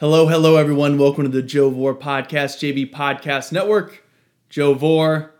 Hello, 0.00 0.28
hello, 0.28 0.54
everyone. 0.54 0.96
Welcome 0.96 1.24
to 1.24 1.28
the 1.28 1.42
Joe 1.42 1.70
Vore 1.70 1.92
Podcast, 1.92 2.60
JV 2.60 2.88
Podcast 2.88 3.50
Network. 3.50 4.04
Joe 4.48 4.72
Vore, 4.74 5.34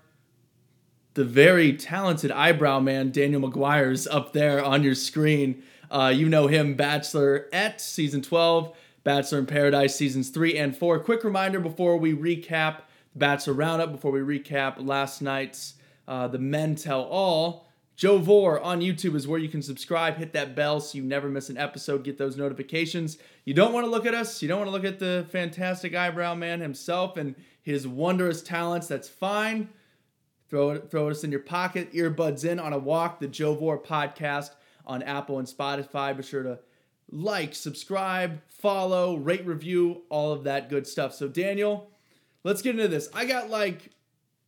the 1.15 1.23
very 1.23 1.75
talented 1.75 2.33
eyebrow 2.33 2.81
man, 2.81 3.13
Daniel 3.13 3.41
Maguire's 3.41 4.09
up 4.09 4.33
there 4.33 4.61
on 4.61 4.83
your 4.83 4.97
screen. 4.97 5.63
Uh, 5.93 6.13
you 6.13 6.29
know 6.29 6.49
him, 6.49 6.77
Bachelorette 6.77 7.79
season 7.79 8.21
12, 8.21 8.77
Bachelor 9.05 9.39
in 9.39 9.47
Paradise 9.47 9.95
seasons 9.95 10.31
3 10.31 10.59
and 10.59 10.77
4. 10.77 10.99
Quick 11.05 11.23
reminder 11.23 11.61
before 11.61 11.97
we 11.97 12.13
recap 12.13 12.79
the 13.13 13.21
Bachelor 13.21 13.55
Roundup, 13.55 13.93
before 13.93 14.11
we 14.11 14.41
recap 14.41 14.85
last 14.85 15.23
night's 15.23 15.75
uh, 16.09 16.27
The 16.27 16.41
Men 16.41 16.75
Tell 16.75 17.05
All. 17.05 17.68
Joe 17.99 18.19
Vore 18.19 18.61
on 18.61 18.81
YouTube 18.81 19.17
is 19.17 19.27
where 19.27 19.41
you 19.41 19.49
can 19.49 19.61
subscribe, 19.61 20.19
hit 20.19 20.33
that 20.33 20.55
bell 20.55 20.79
so 20.79 20.97
you 20.97 21.03
never 21.03 21.29
miss 21.29 21.51
an 21.51 21.59
episode, 21.59 22.05
get 22.05 22.17
those 22.17 22.37
notifications. 22.37 23.19
You 23.45 23.55
don't 23.55 23.73
want 23.73 23.87
to 23.87 23.91
look 23.91 24.07
at 24.07 24.15
us, 24.15 24.41
you 24.41 24.47
don't 24.47 24.59
want 24.59 24.69
to 24.69 24.73
look 24.73 24.85
at 24.85 25.01
the 25.01 25.27
fantastic 25.31 25.97
eyebrow 25.97 26.37
man 26.37 26.61
himself 26.61 27.17
and 27.17 27.35
his 27.61 27.89
wondrous 27.89 28.41
talents, 28.41 28.87
that's 28.87 29.09
fine. 29.09 29.71
Throw 30.49 30.71
it, 30.71 30.93
throw 30.93 31.11
us 31.11 31.25
in 31.25 31.33
your 31.33 31.41
pocket, 31.41 31.93
earbuds 31.93 32.49
in 32.49 32.61
on 32.61 32.73
a 32.73 32.79
walk, 32.79 33.19
the 33.19 33.27
Joe 33.27 33.57
Vore 33.57 33.83
podcast 33.83 34.51
on 34.87 35.03
Apple 35.03 35.41
and 35.41 35.49
Spotify. 35.49 36.17
Be 36.17 36.23
sure 36.23 36.45
to 36.45 36.61
like, 37.11 37.53
subscribe, 37.53 38.41
follow, 38.47 39.17
rate, 39.17 39.45
review, 39.45 40.03
all 40.09 40.33
of 40.33 40.45
that 40.45 40.71
good 40.71 40.87
stuff. 40.87 41.15
So, 41.15 41.27
Daniel, 41.27 41.91
let's 42.45 42.63
get 42.63 42.77
into 42.77 42.87
this. 42.87 43.09
I 43.13 43.25
got 43.25 43.51
like 43.51 43.91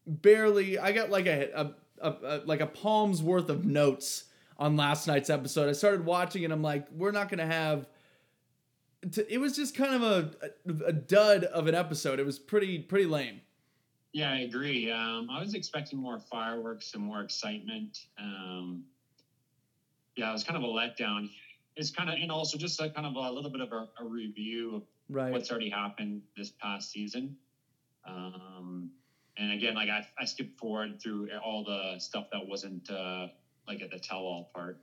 barely, 0.07 0.79
I 0.79 0.93
got 0.93 1.11
like 1.11 1.27
a, 1.27 1.51
a 1.53 1.75
a, 2.01 2.11
a, 2.11 2.43
like 2.45 2.61
a 2.61 2.67
palm's 2.67 3.23
worth 3.23 3.49
of 3.49 3.65
notes 3.65 4.25
on 4.59 4.77
last 4.77 5.07
night's 5.07 5.31
episode. 5.31 5.69
I 5.69 5.73
started 5.73 6.05
watching 6.05 6.45
and 6.45 6.53
I'm 6.53 6.63
like, 6.63 6.87
we're 6.93 7.13
not 7.13 7.29
gonna 7.29 7.47
have. 7.47 7.89
T- 9.11 9.25
it 9.29 9.39
was 9.39 9.57
just 9.57 9.75
kind 9.75 9.95
of 9.95 10.03
a, 10.03 10.31
a, 10.67 10.89
a 10.89 10.93
dud 10.93 11.45
of 11.45 11.67
an 11.67 11.75
episode. 11.75 12.21
It 12.21 12.27
was 12.27 12.39
pretty 12.39 12.79
pretty 12.79 13.07
lame. 13.07 13.41
Yeah, 14.13 14.33
I 14.33 14.41
agree. 14.41 14.91
Um, 14.91 15.29
I 15.31 15.41
was 15.41 15.55
expecting 15.55 15.99
more 15.99 16.19
fireworks 16.19 16.95
and 16.95 17.03
more 17.03 17.21
excitement. 17.21 18.07
Um, 18.19 18.85
yeah, 20.17 20.29
it 20.29 20.33
was 20.33 20.45
kind 20.45 20.57
of 20.57 20.65
a 20.65 20.73
letdown. 20.73 21.31
It's 21.77 21.91
kind 21.91 22.11
of 22.11 22.17
and 22.17 22.31
also 22.31 22.59
just 22.59 22.81
a 22.81 22.91
kind 22.91 23.07
of 23.07 23.15
a 23.15 23.33
little 23.33 23.51
bit 23.51 23.61
of 23.61 23.73
a, 23.73 23.89
a 24.01 24.05
review 24.05 24.77
of 24.77 24.83
right. 25.09 25.33
what's 25.33 25.51
already 25.51 25.71
happened 25.71 26.23
this 26.37 26.51
past 26.51 26.91
season. 26.91 27.37
Um, 28.07 28.91
and 29.37 29.53
again, 29.53 29.75
like 29.75 29.89
I, 29.89 30.07
I 30.19 30.25
skipped 30.25 30.59
forward 30.59 31.01
through 31.03 31.31
all 31.45 31.65
the 31.65 31.99
stuff 31.99 32.27
that 32.33 32.47
wasn't 32.47 32.91
uh, 32.91 33.29
like 33.67 33.83
at 33.83 33.91
the 33.91 33.99
tell-all 33.99 34.51
part. 34.55 34.79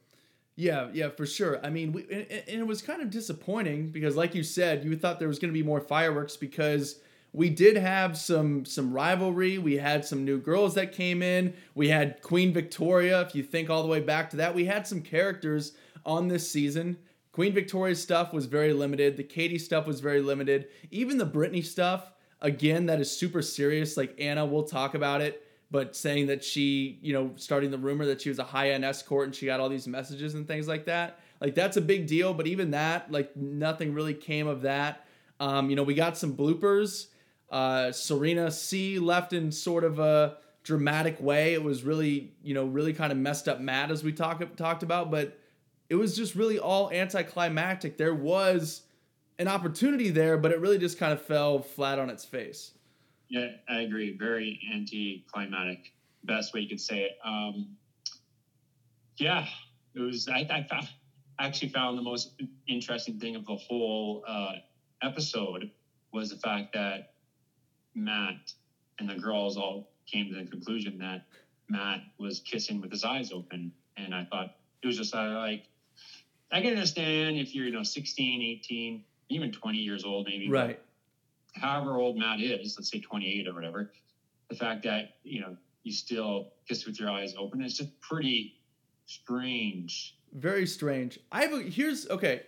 Yeah, 0.55 0.89
yeah, 0.91 1.09
for 1.09 1.27
sure. 1.27 1.63
I 1.63 1.69
mean, 1.69 1.91
we, 1.91 2.01
and, 2.03 2.25
and 2.31 2.59
it 2.61 2.65
was 2.65 2.81
kind 2.81 3.01
of 3.01 3.11
disappointing 3.11 3.91
because, 3.91 4.15
like 4.15 4.33
you 4.33 4.43
said, 4.43 4.83
you 4.83 4.95
thought 4.95 5.19
there 5.19 5.27
was 5.27 5.37
going 5.37 5.53
to 5.53 5.57
be 5.57 5.63
more 5.63 5.79
fireworks 5.81 6.35
because 6.35 6.99
we 7.31 7.49
did 7.49 7.77
have 7.77 8.17
some 8.17 8.65
some 8.65 8.91
rivalry. 8.91 9.59
We 9.59 9.77
had 9.77 10.03
some 10.03 10.25
new 10.25 10.39
girls 10.39 10.73
that 10.73 10.93
came 10.93 11.21
in. 11.21 11.53
We 11.75 11.89
had 11.89 12.23
Queen 12.23 12.53
Victoria. 12.53 13.21
If 13.21 13.35
you 13.35 13.43
think 13.43 13.69
all 13.69 13.83
the 13.83 13.87
way 13.87 13.99
back 13.99 14.31
to 14.31 14.37
that, 14.37 14.55
we 14.55 14.65
had 14.65 14.87
some 14.87 15.01
characters 15.01 15.73
on 16.05 16.27
this 16.27 16.49
season. 16.49 16.97
Queen 17.31 17.53
Victoria's 17.53 18.01
stuff 18.01 18.33
was 18.33 18.47
very 18.47 18.73
limited. 18.73 19.15
The 19.15 19.23
Katie 19.23 19.59
stuff 19.59 19.85
was 19.85 19.99
very 19.99 20.21
limited. 20.21 20.69
Even 20.89 21.19
the 21.19 21.25
Brittany 21.25 21.61
stuff 21.61 22.11
again 22.41 22.87
that 22.87 22.99
is 22.99 23.11
super 23.11 23.41
serious. 23.41 23.97
Like 23.97 24.15
anna 24.19 24.45
will 24.45 24.63
talk 24.63 24.93
about 24.95 25.21
it 25.21 25.43
but 25.69 25.95
saying 25.95 26.27
that 26.27 26.43
she 26.43 26.97
you 27.01 27.13
know 27.13 27.31
starting 27.35 27.71
the 27.71 27.77
rumor 27.77 28.05
that 28.05 28.21
she 28.21 28.29
was 28.29 28.39
a 28.39 28.43
high-end 28.43 28.85
escort 28.85 29.25
and 29.25 29.35
she 29.35 29.45
got 29.45 29.59
all 29.59 29.69
these 29.69 29.87
messages 29.87 30.33
and 30.33 30.47
things 30.47 30.67
like 30.67 30.85
that. 30.85 31.19
Like 31.41 31.55
that's 31.55 31.77
a 31.77 31.81
big 31.81 32.07
deal 32.07 32.33
but 32.33 32.47
even 32.47 32.71
that 32.71 33.11
like 33.11 33.35
nothing 33.35 33.93
really 33.93 34.13
came 34.13 34.47
of 34.47 34.61
that. 34.61 35.05
Um, 35.39 35.69
you 35.69 35.75
know 35.75 35.83
we 35.83 35.93
got 35.93 36.17
some 36.17 36.35
bloopers. 36.35 37.07
Uh, 37.49 37.93
serena 37.93 38.51
c 38.51 38.99
left 38.99 39.31
in 39.31 39.51
sort 39.51 39.83
of 39.85 39.99
a 39.99 40.37
dramatic 40.63 41.19
way. 41.21 41.53
It 41.53 41.63
was 41.63 41.83
really 41.83 42.33
you 42.43 42.53
know 42.53 42.65
really 42.65 42.93
kind 42.93 43.11
of 43.11 43.17
messed 43.17 43.47
up 43.47 43.59
matt 43.59 43.91
as 43.91 44.03
we 44.03 44.11
talk, 44.11 44.43
talked 44.55 44.83
about 44.83 45.11
but 45.11 45.39
it 45.89 45.95
was 45.95 46.15
just 46.15 46.35
really 46.35 46.59
all 46.59 46.91
anticlimactic. 46.91 47.97
There 47.97 48.13
was 48.13 48.81
an 49.39 49.47
opportunity 49.47 50.09
there, 50.09 50.37
but 50.37 50.51
it 50.51 50.59
really 50.59 50.77
just 50.77 50.97
kind 50.97 51.13
of 51.13 51.21
fell 51.21 51.61
flat 51.61 51.99
on 51.99 52.09
its 52.09 52.25
face. 52.25 52.71
Yeah, 53.29 53.47
I 53.69 53.81
agree. 53.81 54.15
Very 54.17 54.59
anticlimactic. 54.73 55.93
Best 56.23 56.53
way 56.53 56.61
you 56.61 56.69
could 56.69 56.81
say 56.81 57.03
it. 57.03 57.17
Um, 57.23 57.75
yeah, 59.17 59.45
it 59.95 59.99
was. 59.99 60.27
I, 60.27 60.47
I, 60.49 60.67
found, 60.69 60.87
actually 61.39 61.69
found 61.69 61.97
the 61.97 62.03
most 62.03 62.41
interesting 62.67 63.19
thing 63.19 63.35
of 63.35 63.45
the 63.45 63.55
whole 63.55 64.23
uh, 64.27 64.53
episode 65.03 65.71
was 66.11 66.29
the 66.29 66.37
fact 66.37 66.73
that 66.73 67.13
Matt 67.95 68.53
and 68.99 69.09
the 69.09 69.15
girls 69.15 69.57
all 69.57 69.89
came 70.05 70.29
to 70.33 70.43
the 70.43 70.49
conclusion 70.49 70.97
that 70.99 71.25
Matt 71.69 72.01
was 72.17 72.39
kissing 72.39 72.81
with 72.81 72.91
his 72.91 73.03
eyes 73.03 73.31
open, 73.31 73.71
and 73.97 74.15
I 74.15 74.25
thought 74.25 74.55
it 74.81 74.87
was 74.87 74.97
just 74.97 75.13
uh, 75.13 75.33
like 75.37 75.65
I 76.51 76.61
can 76.61 76.71
understand 76.71 77.37
if 77.37 77.53
you're 77.53 77.65
you 77.65 77.71
know 77.71 77.83
16, 77.83 78.41
18 78.41 79.03
even 79.29 79.51
20 79.51 79.77
years 79.77 80.03
old, 80.03 80.27
maybe. 80.29 80.49
Right. 80.49 80.79
However 81.53 81.97
old 81.97 82.17
Matt 82.17 82.39
is, 82.39 82.75
let's 82.77 82.91
say 82.91 82.99
28 82.99 83.47
or 83.47 83.53
whatever, 83.53 83.91
the 84.49 84.55
fact 84.55 84.83
that, 84.83 85.15
you 85.23 85.41
know, 85.41 85.57
you 85.83 85.91
still 85.91 86.49
kiss 86.67 86.85
with 86.85 86.99
your 86.99 87.09
eyes 87.09 87.33
open 87.37 87.61
is 87.61 87.77
just 87.77 87.99
pretty 88.01 88.55
strange. 89.05 90.17
Very 90.33 90.67
strange. 90.67 91.19
I 91.31 91.41
have 91.41 91.53
a, 91.53 91.61
here's, 91.61 92.07
okay, 92.09 92.43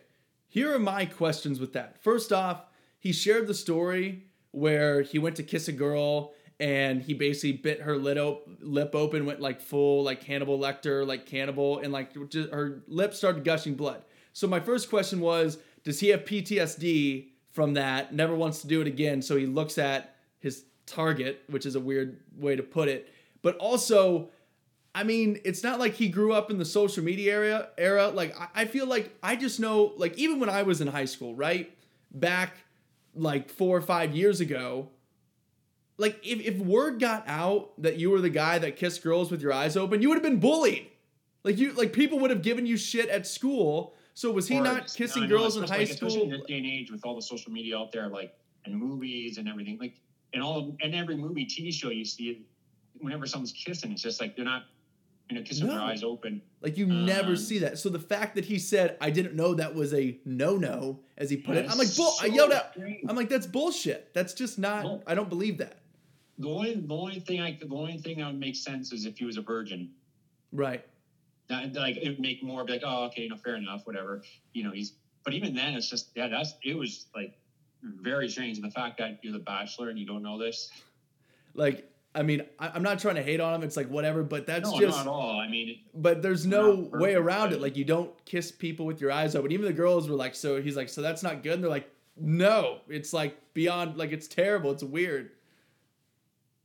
here 0.48 0.74
are 0.74 0.80
my 0.80 1.06
questions 1.06 1.60
with 1.60 1.74
that. 1.74 2.02
First 2.04 2.32
off, 2.32 2.66
he 3.00 3.12
shared 3.12 3.48
the 3.48 3.54
story 3.54 4.26
where 4.52 5.02
he 5.02 5.20
went 5.20 5.36
to 5.38 5.44
kiss 5.44 5.68
a 5.68 5.72
girl 5.72 6.34
and 6.60 7.02
he 7.02 7.14
basically 7.14 7.54
bit 7.54 7.82
her 7.82 7.98
lip, 7.98 8.18
op- 8.18 8.48
lip 8.60 8.94
open, 8.94 9.26
went 9.26 9.40
like 9.40 9.62
full, 9.62 10.04
like 10.04 10.24
Hannibal 10.24 10.60
Lecter, 10.60 11.08
like 11.08 11.26
cannibal, 11.26 11.80
and 11.80 11.94
like 11.94 12.12
just, 12.30 12.50
her 12.50 12.84
lips 12.88 13.18
started 13.18 13.46
gushing 13.46 13.76
blood. 13.76 14.04
So 14.34 14.48
my 14.48 14.60
first 14.60 14.90
question 14.90 15.22
was, 15.22 15.58
does 15.84 16.00
he 16.00 16.10
have 16.10 16.26
PTSD 16.26 17.28
from 17.52 17.74
that? 17.74 18.14
Never 18.14 18.36
wants 18.36 18.62
to 18.62 18.68
do 18.68 18.82
it 18.82 18.88
again. 18.88 19.22
So 19.22 19.36
he 19.36 19.46
looks 19.46 19.78
at 19.78 20.16
his 20.40 20.66
target, 20.86 21.44
which 21.50 21.66
is 21.66 21.76
a 21.76 21.80
weird 21.80 22.20
way 22.38 22.56
to 22.56 22.64
put 22.64 22.88
it. 22.88 23.14
But 23.42 23.56
also, 23.58 24.30
I 24.94 25.04
mean, 25.04 25.40
it's 25.46 25.64
not 25.64 25.80
like 25.80 25.94
he 25.94 26.10
grew 26.10 26.34
up 26.34 26.52
in 26.52 26.58
the 26.58 26.66
social 26.66 27.04
media 27.04 27.34
era. 27.34 27.70
Era 27.78 28.10
like 28.10 28.36
I, 28.56 28.66
feel 28.66 28.88
like 28.88 29.16
I 29.24 29.36
just 29.36 29.60
know 29.60 29.94
like 29.98 30.18
even 30.18 30.40
when 30.40 30.50
I 30.50 30.64
was 30.64 30.82
in 30.82 30.88
high 30.88 31.06
school, 31.06 31.36
right 31.36 31.72
back 32.12 32.58
like 33.16 33.50
four 33.50 33.78
or 33.78 33.82
five 33.82 34.16
years 34.16 34.42
ago, 34.42 34.90
like 35.98 36.20
if, 36.24 36.40
if 36.40 36.58
word 36.58 37.00
got 37.00 37.24
out 37.28 37.82
that 37.82 37.98
you 37.98 38.10
were 38.10 38.22
the 38.22 38.30
guy 38.30 38.58
that 38.60 38.78
kissed 38.78 39.04
girls 39.04 39.30
with 39.30 39.42
your 39.42 39.54
eyes 39.54 39.78
open, 39.78 40.02
you 40.02 40.10
would 40.10 40.16
have 40.16 40.24
been 40.24 40.40
bullied. 40.40 40.88
Like 41.44 41.58
you 41.58 41.74
like 41.74 41.94
people 41.94 42.20
would 42.20 42.32
have 42.32 42.42
given 42.42 42.66
you 42.66 42.78
shit 42.78 43.10
at 43.10 43.26
school 43.28 43.96
so 44.20 44.30
was 44.32 44.50
he 44.50 44.60
not 44.60 44.94
kissing 44.94 45.22
no, 45.22 45.30
girls 45.30 45.56
in 45.56 45.64
high 45.64 45.78
like, 45.78 45.88
school? 45.88 46.10
Especially 46.10 46.24
in 46.24 46.32
this 46.32 46.42
day 46.46 46.58
and 46.58 46.66
age 46.66 46.92
with 46.92 47.06
all 47.06 47.16
the 47.16 47.22
social 47.22 47.54
media 47.54 47.78
out 47.78 47.94
there, 47.94 48.10
like 48.10 48.34
and 48.66 48.76
movies 48.76 49.38
and 49.38 49.48
everything, 49.48 49.78
like 49.80 49.94
in 50.34 50.42
all 50.42 50.76
in 50.82 50.94
every 50.94 51.16
movie, 51.16 51.46
TV 51.46 51.74
show, 51.74 51.90
you 51.90 52.04
see 52.04 52.26
it. 52.32 52.38
Whenever 53.00 53.26
someone's 53.26 53.54
kissing, 53.54 53.94
it's 53.94 54.02
just 54.02 54.20
like 54.20 54.36
they're 54.36 54.44
not, 54.44 54.64
you 55.30 55.38
know, 55.38 55.44
kissing 55.44 55.68
no. 55.68 55.76
their 55.76 55.82
eyes 55.82 56.04
open. 56.04 56.42
Like 56.60 56.76
you 56.76 56.84
um, 56.84 57.06
never 57.06 57.38
see 57.38 57.60
that. 57.60 57.80
So 57.80 57.88
the 57.88 57.98
fact 57.98 58.36
that 58.36 58.44
he 58.44 58.60
said, 58.60 58.98
"I 59.00 59.10
didn't 59.10 59.36
know 59.36 59.54
that 59.54 59.74
was 59.74 59.94
a 59.94 60.20
no-no," 60.26 61.00
as 61.18 61.30
he 61.30 61.38
put 61.38 61.56
it, 61.56 61.72
I'm 61.72 61.78
like, 61.78 61.96
bull. 61.96 62.12
So 62.12 62.26
I 62.26 62.28
yelled 62.28 62.52
out. 62.52 62.76
I'm 63.08 63.16
like, 63.16 63.30
that's 63.30 63.48
bullshit. 63.48 64.14
That's 64.14 64.34
just 64.34 64.60
not. 64.60 64.84
No. 64.84 65.02
I 65.08 65.16
don't 65.16 65.30
believe 65.30 65.60
that. 65.60 65.78
The 66.40 66.50
only 66.50 66.76
the 66.76 66.94
only 66.94 67.22
thing 67.22 67.40
I 67.40 67.58
the 67.58 67.74
only 67.74 68.00
thing 68.00 68.18
that 68.18 68.26
would 68.26 68.40
make 68.42 68.58
sense 68.58 68.92
is 68.92 69.06
if 69.06 69.18
he 69.18 69.24
was 69.24 69.38
a 69.38 69.42
virgin. 69.42 69.92
Right 70.52 70.84
that 71.50 71.74
like 71.74 71.98
it 71.98 72.10
would 72.10 72.20
make 72.20 72.44
more 72.44 72.64
be 72.64 72.74
like, 72.74 72.84
oh, 72.86 73.06
okay, 73.06 73.24
you 73.24 73.30
know, 73.30 73.38
fair 73.38 73.56
enough, 73.56 73.86
whatever. 73.86 74.22
You 74.54 74.64
know, 74.64 74.72
he's 74.72 74.94
but 75.24 75.34
even 75.34 75.54
then 75.54 75.74
it's 75.74 75.90
just 75.90 76.10
yeah, 76.16 76.28
that's 76.28 76.56
it 76.64 76.78
was 76.78 77.08
like 77.16 77.38
very 77.84 78.30
strange. 78.30 78.58
And 78.58 78.66
the 78.66 78.72
fact 78.72 78.98
that 79.00 79.20
you're 79.22 79.34
the 79.34 79.40
bachelor 79.40 79.90
and 79.90 79.98
you 79.98 80.06
don't 80.06 80.24
know 80.24 80.38
this. 80.38 80.70
Like, 81.54 81.90
I 82.16 82.24
mean, 82.24 82.42
I, 82.58 82.76
am 82.76 82.84
not 82.84 83.00
trying 83.00 83.16
to 83.16 83.24
hate 83.24 83.40
on 83.40 83.54
him. 83.54 83.64
It's 83.64 83.78
like 83.78 83.88
whatever, 83.88 84.24
but 84.24 84.46
that's 84.46 84.72
no, 84.72 84.80
just 84.80 84.98
not 84.98 85.08
at 85.08 85.10
all. 85.10 85.40
I 85.40 85.48
mean, 85.48 85.80
but 85.94 86.22
there's 86.22 86.46
no 86.46 86.90
way 86.94 87.16
around 87.16 87.54
it. 87.54 87.62
Like, 87.62 87.78
you 87.78 87.86
don't 87.86 88.12
kiss 88.26 88.52
people 88.52 88.86
with 88.86 89.02
your 89.02 89.12
eyes 89.12 89.36
open. 89.36 89.52
Even 89.52 89.66
the 89.66 89.74
girls 89.74 90.10
were 90.10 90.16
like, 90.16 90.36
so 90.36 90.62
he's 90.62 90.76
like, 90.76 90.90
so 90.90 91.02
that's 91.02 91.24
not 91.24 91.44
good. 91.44 91.54
And 91.54 91.64
they're 91.64 91.70
like, 91.70 91.90
no, 92.18 92.80
it's 92.88 93.14
like 93.14 93.38
beyond, 93.54 93.98
like 93.98 94.12
it's 94.12 94.28
terrible. 94.28 94.72
It's 94.72 94.84
weird. 94.84 95.32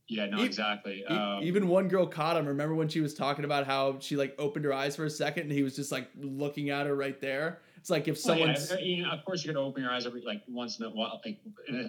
Yeah, 0.07 0.27
no, 0.27 0.43
exactly. 0.43 1.03
Um, 1.05 1.41
even 1.41 1.67
one 1.67 1.87
girl 1.87 2.05
caught 2.05 2.37
him. 2.37 2.45
Remember 2.45 2.75
when 2.75 2.87
she 2.87 3.01
was 3.01 3.15
talking 3.15 3.43
about 3.43 3.65
how 3.65 3.97
she 3.99 4.15
like 4.15 4.35
opened 4.37 4.65
her 4.65 4.73
eyes 4.73 4.95
for 4.95 5.05
a 5.05 5.09
second 5.09 5.43
and 5.43 5.51
he 5.51 5.63
was 5.63 5.75
just 5.75 5.91
like 5.91 6.09
looking 6.15 6.69
at 6.69 6.85
her 6.85 6.95
right 6.95 7.19
there. 7.19 7.61
It's 7.77 7.89
like 7.89 8.07
if 8.07 8.17
someone, 8.17 8.49
well, 8.53 8.79
yeah, 8.79 8.85
you 8.85 9.03
know, 9.03 9.11
of 9.11 9.23
course, 9.25 9.43
you're 9.43 9.53
gonna 9.53 9.65
open 9.65 9.83
your 9.83 9.91
eyes 9.91 10.05
every 10.05 10.21
like 10.21 10.41
once 10.47 10.79
in 10.79 10.85
a 10.85 10.89
while, 10.89 11.21
like 11.25 11.39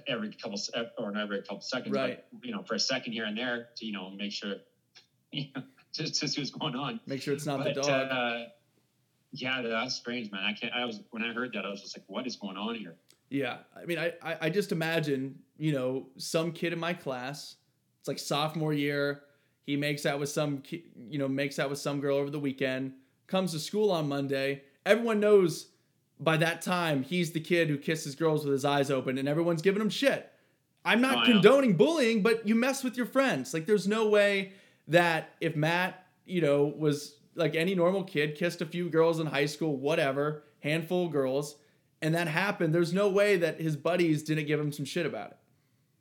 every 0.06 0.32
couple 0.32 0.58
or 0.98 1.16
every 1.16 1.40
couple 1.40 1.60
seconds, 1.60 1.94
right? 1.94 2.24
But, 2.32 2.44
you 2.44 2.52
know, 2.52 2.62
for 2.62 2.74
a 2.74 2.78
second 2.78 3.12
here 3.12 3.24
and 3.24 3.36
there 3.36 3.68
to 3.76 3.86
you 3.86 3.92
know 3.92 4.10
make 4.10 4.32
sure, 4.32 4.56
you 5.32 5.46
know, 5.54 5.62
just 5.92 6.20
to 6.20 6.28
see 6.28 6.40
what's 6.40 6.50
going 6.50 6.74
on. 6.74 7.00
Make 7.06 7.22
sure 7.22 7.34
it's 7.34 7.46
not 7.46 7.64
but, 7.64 7.74
the 7.74 7.80
dog. 7.80 7.88
Uh, 8.10 8.44
yeah, 9.32 9.62
that's 9.62 9.94
strange, 9.94 10.30
man. 10.30 10.42
I 10.42 10.52
can't. 10.52 10.72
I 10.74 10.84
was 10.84 11.00
when 11.10 11.22
I 11.22 11.32
heard 11.32 11.52
that, 11.54 11.64
I 11.64 11.70
was 11.70 11.82
just 11.82 11.96
like, 11.96 12.04
what 12.08 12.26
is 12.26 12.36
going 12.36 12.56
on 12.56 12.74
here? 12.74 12.96
Yeah, 13.28 13.58
I 13.74 13.84
mean, 13.84 13.98
I, 13.98 14.12
I 14.22 14.36
I 14.42 14.50
just 14.50 14.72
imagine 14.72 15.38
you 15.58 15.72
know 15.72 16.08
some 16.16 16.52
kid 16.52 16.72
in 16.72 16.78
my 16.78 16.92
class. 16.94 17.56
It's 18.06 18.08
like 18.08 18.18
sophomore 18.20 18.72
year. 18.72 19.22
He 19.64 19.76
makes 19.76 20.06
out 20.06 20.20
with 20.20 20.28
some 20.28 20.62
you 20.70 21.18
know 21.18 21.26
makes 21.26 21.58
out 21.58 21.70
with 21.70 21.80
some 21.80 22.00
girl 22.00 22.16
over 22.18 22.30
the 22.30 22.38
weekend. 22.38 22.92
Comes 23.26 23.50
to 23.50 23.58
school 23.58 23.90
on 23.90 24.08
Monday. 24.08 24.62
Everyone 24.84 25.18
knows 25.18 25.70
by 26.20 26.36
that 26.36 26.62
time 26.62 27.02
he's 27.02 27.32
the 27.32 27.40
kid 27.40 27.68
who 27.68 27.76
kisses 27.76 28.14
girls 28.14 28.44
with 28.44 28.52
his 28.52 28.64
eyes 28.64 28.92
open, 28.92 29.18
and 29.18 29.28
everyone's 29.28 29.60
giving 29.60 29.82
him 29.82 29.90
shit. 29.90 30.30
I'm 30.84 31.00
not 31.00 31.24
Oh, 31.24 31.32
condoning 31.32 31.76
bullying, 31.76 32.22
but 32.22 32.46
you 32.46 32.54
mess 32.54 32.84
with 32.84 32.96
your 32.96 33.06
friends. 33.06 33.52
Like, 33.52 33.66
there's 33.66 33.88
no 33.88 34.08
way 34.08 34.52
that 34.86 35.30
if 35.40 35.56
Matt, 35.56 36.06
you 36.26 36.40
know, 36.40 36.66
was 36.78 37.16
like 37.34 37.56
any 37.56 37.74
normal 37.74 38.04
kid, 38.04 38.36
kissed 38.36 38.62
a 38.62 38.66
few 38.66 38.88
girls 38.88 39.18
in 39.18 39.26
high 39.26 39.46
school, 39.46 39.76
whatever, 39.76 40.44
handful 40.60 41.06
of 41.06 41.10
girls, 41.12 41.56
and 42.00 42.14
that 42.14 42.28
happened, 42.28 42.72
there's 42.72 42.92
no 42.92 43.08
way 43.08 43.36
that 43.38 43.60
his 43.60 43.74
buddies 43.74 44.22
didn't 44.22 44.46
give 44.46 44.60
him 44.60 44.70
some 44.70 44.84
shit 44.84 45.06
about 45.06 45.32
it. 45.32 45.36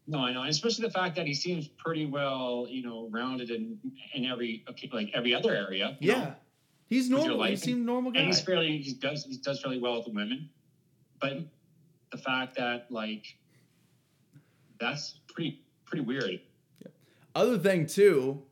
No, 0.07 0.19
I 0.19 0.33
know, 0.33 0.41
and 0.41 0.51
especially 0.51 0.85
the 0.85 0.93
fact 0.93 1.15
that 1.15 1.25
he 1.25 1.33
seems 1.33 1.67
pretty 1.67 2.05
well, 2.05 2.67
you 2.69 2.83
know, 2.83 3.07
rounded 3.11 3.49
in 3.49 3.79
in 4.13 4.25
every 4.25 4.63
okay, 4.69 4.89
like 4.93 5.09
every 5.13 5.33
other 5.33 5.53
area. 5.53 5.97
Yeah. 5.99 6.13
know? 6.13 6.35
He's 6.87 7.09
normal. 7.09 7.43
He 7.43 7.55
seemed 7.55 7.85
normal 7.85 8.11
guy. 8.11 8.19
and 8.19 8.27
he's 8.27 8.41
fairly 8.41 8.77
he 8.77 8.93
does 8.93 9.25
he 9.25 9.37
does 9.37 9.61
fairly 9.61 9.79
well 9.79 9.97
with 9.97 10.05
the 10.05 10.11
women, 10.11 10.49
but 11.19 11.39
the 12.11 12.17
fact 12.17 12.55
that 12.57 12.91
like 12.91 13.25
that's 14.79 15.19
pretty 15.33 15.61
pretty 15.85 16.05
weird. 16.05 16.39
Other 17.33 17.57
thing 17.57 17.87
too, 17.87 18.43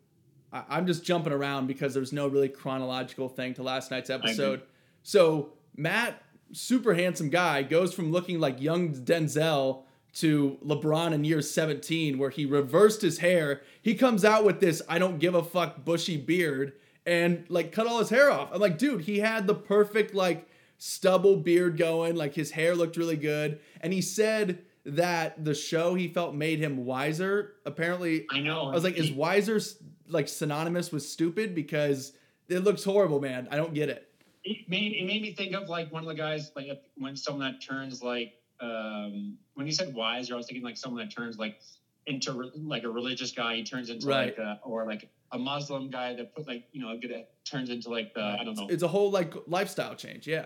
I, 0.52 0.64
I'm 0.70 0.88
just 0.88 1.04
jumping 1.04 1.34
around 1.34 1.68
because 1.68 1.94
there's 1.94 2.12
no 2.12 2.28
really 2.28 2.50
chronological 2.50 3.30
thing 3.30 3.54
to 3.56 3.64
last 3.64 3.92
night's 3.92 4.10
episode. 4.10 4.64
So 5.04 5.54
Matt, 5.78 6.22
super 6.52 6.96
handsome 6.96 7.30
guy, 7.30 7.62
goes 7.62 7.94
from 7.94 8.12
looking 8.12 8.40
like 8.40 8.60
young 8.60 8.94
Denzel 8.94 9.84
to 10.14 10.58
LeBron 10.64 11.14
in 11.14 11.24
year 11.24 11.42
17, 11.42 12.18
where 12.18 12.30
he 12.30 12.46
reversed 12.46 13.02
his 13.02 13.20
hair. 13.20 13.62
He 13.82 13.96
comes 13.96 14.24
out 14.24 14.46
with 14.46 14.60
this 14.60 14.82
I 14.88 15.00
don't 15.00 15.20
give 15.20 15.36
a 15.36 15.44
fuck 15.44 15.84
bushy 15.84 16.18
beard 16.18 16.74
and 17.06 17.46
like 17.50 17.72
cut 17.72 17.88
all 17.88 18.00
his 18.00 18.10
hair 18.10 18.32
off. 18.32 18.50
I'm 18.54 18.62
like, 18.62 18.78
dude, 18.78 19.02
he 19.02 19.20
had 19.20 19.48
the 19.48 19.56
perfect 19.56 20.14
like 20.14 20.48
stubble 20.78 21.38
beard 21.38 21.78
going, 21.78 22.16
like 22.16 22.34
his 22.36 22.52
hair 22.52 22.76
looked 22.76 22.98
really 22.98 23.18
good. 23.18 23.60
And 23.82 23.92
he 23.92 24.02
said 24.02 24.64
that 24.86 25.44
the 25.44 25.56
show 25.56 25.96
he 25.96 26.08
felt 26.08 26.36
made 26.36 26.60
him 26.60 26.86
wiser. 26.86 27.54
Apparently, 27.66 28.26
I 28.32 28.40
know. 28.40 28.70
I 28.70 28.74
was 28.74 28.84
like, 28.84 28.98
is 28.98 29.12
wiser 29.12 29.60
like 30.08 30.28
synonymous 30.28 30.92
with 30.92 31.04
stupid? 31.04 31.56
Because 31.56 32.14
it 32.50 32.60
looks 32.60 32.84
horrible, 32.84 33.20
man. 33.20 33.48
I 33.50 33.58
don't 33.58 33.74
get 33.74 33.90
it. 33.90 34.10
it 34.44 34.70
made 34.70 34.94
it 34.94 35.06
made 35.06 35.22
me 35.22 35.34
think 35.34 35.54
of 35.56 35.70
like 35.70 35.92
one 35.92 36.04
of 36.04 36.10
the 36.10 36.16
guys 36.16 36.52
like 36.56 36.68
when 36.98 37.16
someone 37.16 37.52
that 37.52 37.66
turns 37.66 38.04
like 38.04 38.34
um 38.60 39.38
when 39.56 39.66
you 39.68 39.74
said 39.74 39.94
wiser, 39.94 40.34
I 40.34 40.38
was 40.38 40.48
thinking 40.48 40.64
like 40.64 40.78
someone 40.78 41.06
that 41.06 41.14
turns 41.16 41.38
like 41.38 41.60
into 42.08 42.34
re- 42.34 42.52
like 42.56 42.84
a 42.84 42.90
religious 42.90 43.32
guy. 43.32 43.56
He 43.56 43.64
turns 43.64 43.90
into 43.90 44.08
Right. 44.08 44.38
like 44.38 44.38
a, 44.38 44.60
or 44.64 44.86
like 44.86 45.10
a 45.32 45.38
Muslim 45.38 45.90
guy 45.90 46.14
that 46.16 46.36
put 46.36 46.48
like 46.48 46.66
you 46.72 46.82
know 46.82 46.98
get 46.98 47.12
a, 47.12 47.26
turns 47.46 47.70
into 47.70 47.90
like 47.90 48.14
the 48.14 48.22
I 48.22 48.44
don't 48.44 48.56
know. 48.58 48.68
It's 48.70 48.84
a 48.84 48.88
whole 48.88 49.12
like 49.12 49.34
lifestyle 49.48 49.96
change. 49.96 50.28
Yeah. 50.28 50.46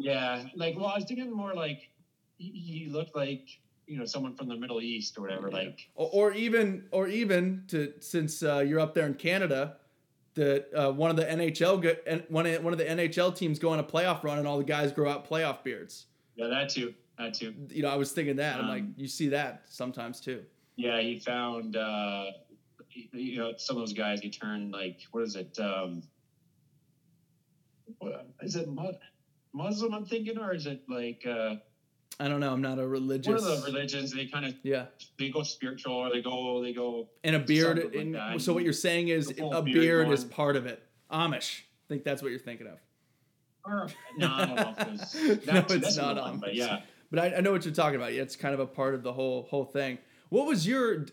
Yeah, 0.00 0.44
like 0.54 0.76
well, 0.76 0.86
I 0.86 0.94
was 0.96 1.04
thinking 1.06 1.32
more 1.34 1.54
like 1.54 1.88
he, 2.36 2.50
he 2.50 2.88
looked 2.88 3.16
like 3.16 3.48
you 3.86 3.98
know 3.98 4.04
someone 4.04 4.34
from 4.36 4.48
the 4.48 4.54
Middle 4.56 4.80
East 4.80 5.18
or 5.18 5.22
whatever. 5.22 5.50
Like 5.50 5.88
Or, 5.96 6.08
or 6.12 6.32
even, 6.34 6.84
or 6.92 7.08
even 7.08 7.64
to 7.68 7.94
since 8.00 8.42
uh, 8.44 8.58
you're 8.58 8.78
up 8.78 8.94
there 8.94 9.06
in 9.06 9.14
Canada, 9.14 9.78
That 10.34 10.72
uh, 10.72 10.92
one 10.92 11.10
of 11.10 11.16
the 11.16 11.24
NHL 11.24 11.82
go, 11.82 11.96
and 12.06 12.22
one 12.28 12.46
one 12.62 12.72
of 12.72 12.78
the 12.78 12.84
NHL 12.84 13.34
teams 13.34 13.58
go 13.58 13.70
on 13.70 13.80
a 13.80 13.84
playoff 13.84 14.22
run, 14.22 14.38
and 14.38 14.46
all 14.46 14.58
the 14.58 14.62
guys 14.64 14.92
grow 14.92 15.10
out 15.10 15.28
playoff 15.28 15.64
beards. 15.64 16.06
yeah, 16.36 16.46
that 16.46 16.68
too, 16.68 16.94
that 17.18 17.34
too. 17.34 17.54
You 17.70 17.82
know, 17.82 17.88
I 17.88 17.96
was 17.96 18.12
thinking 18.12 18.36
that. 18.36 18.56
I'm 18.58 18.68
like, 18.68 18.82
Um, 18.82 18.94
you 18.96 19.08
see 19.08 19.28
that 19.28 19.62
sometimes 19.68 20.20
too. 20.20 20.44
Yeah, 20.76 21.00
he 21.00 21.18
found 21.18 21.76
uh 21.76 22.26
you 23.12 23.38
know 23.38 23.52
some 23.56 23.76
of 23.76 23.82
those 23.82 23.92
guys. 23.92 24.20
He 24.20 24.30
turned 24.30 24.72
like 24.72 25.00
what 25.10 25.22
is 25.24 25.36
it? 25.36 25.58
Um, 25.58 26.02
what, 27.98 28.26
is 28.42 28.56
it 28.56 28.68
mu- 28.68 28.92
Muslim? 29.52 29.94
I'm 29.94 30.04
thinking, 30.06 30.38
or 30.38 30.54
is 30.54 30.66
it 30.66 30.82
like 30.88 31.24
uh, 31.26 31.56
I 32.20 32.28
don't 32.28 32.40
know. 32.40 32.52
I'm 32.52 32.62
not 32.62 32.78
a 32.78 32.86
religious. 32.86 33.42
one 33.42 33.52
of 33.52 33.60
the 33.60 33.66
religions? 33.66 34.12
They 34.12 34.26
kind 34.26 34.46
of 34.46 34.54
yeah, 34.62 34.86
they 35.18 35.30
go 35.30 35.42
spiritual, 35.42 35.94
or 35.94 36.10
they 36.10 36.22
go 36.22 36.62
they 36.62 36.72
go. 36.72 37.08
and 37.24 37.36
a 37.36 37.40
beard. 37.40 37.78
Like 37.78 37.94
and- 37.94 38.42
so 38.42 38.52
what 38.52 38.64
you're 38.64 38.72
saying 38.72 39.08
is 39.08 39.30
a 39.30 39.62
beard 39.62 39.64
beard 39.64 40.08
is 40.10 40.24
part 40.24 40.56
of 40.56 40.66
it. 40.66 40.82
Amish. 41.10 41.60
I 41.60 41.88
think 41.88 42.04
that's 42.04 42.22
what 42.22 42.30
you're 42.30 42.40
thinking 42.40 42.66
of. 42.66 42.78
Or, 43.64 43.88
no, 44.18 44.28
I 44.30 44.44
don't 44.46 44.56
know. 44.56 44.74
It's, 44.94 45.14
No, 45.14 45.34
that's, 45.52 45.72
it's 45.72 45.84
that's 45.84 45.96
not 45.96 46.16
one, 46.16 46.36
Amish. 46.36 46.40
but 46.40 46.54
yeah. 46.54 46.80
But 47.10 47.20
I, 47.20 47.36
I 47.36 47.40
know 47.40 47.52
what 47.52 47.64
you're 47.64 47.74
talking 47.74 47.96
about. 47.96 48.12
Yeah, 48.12 48.22
it's 48.22 48.36
kind 48.36 48.54
of 48.54 48.60
a 48.60 48.66
part 48.66 48.94
of 48.94 49.02
the 49.02 49.12
whole 49.12 49.46
whole 49.50 49.64
thing. 49.64 49.98
What 50.28 50.46
was 50.46 50.66
your? 50.66 51.06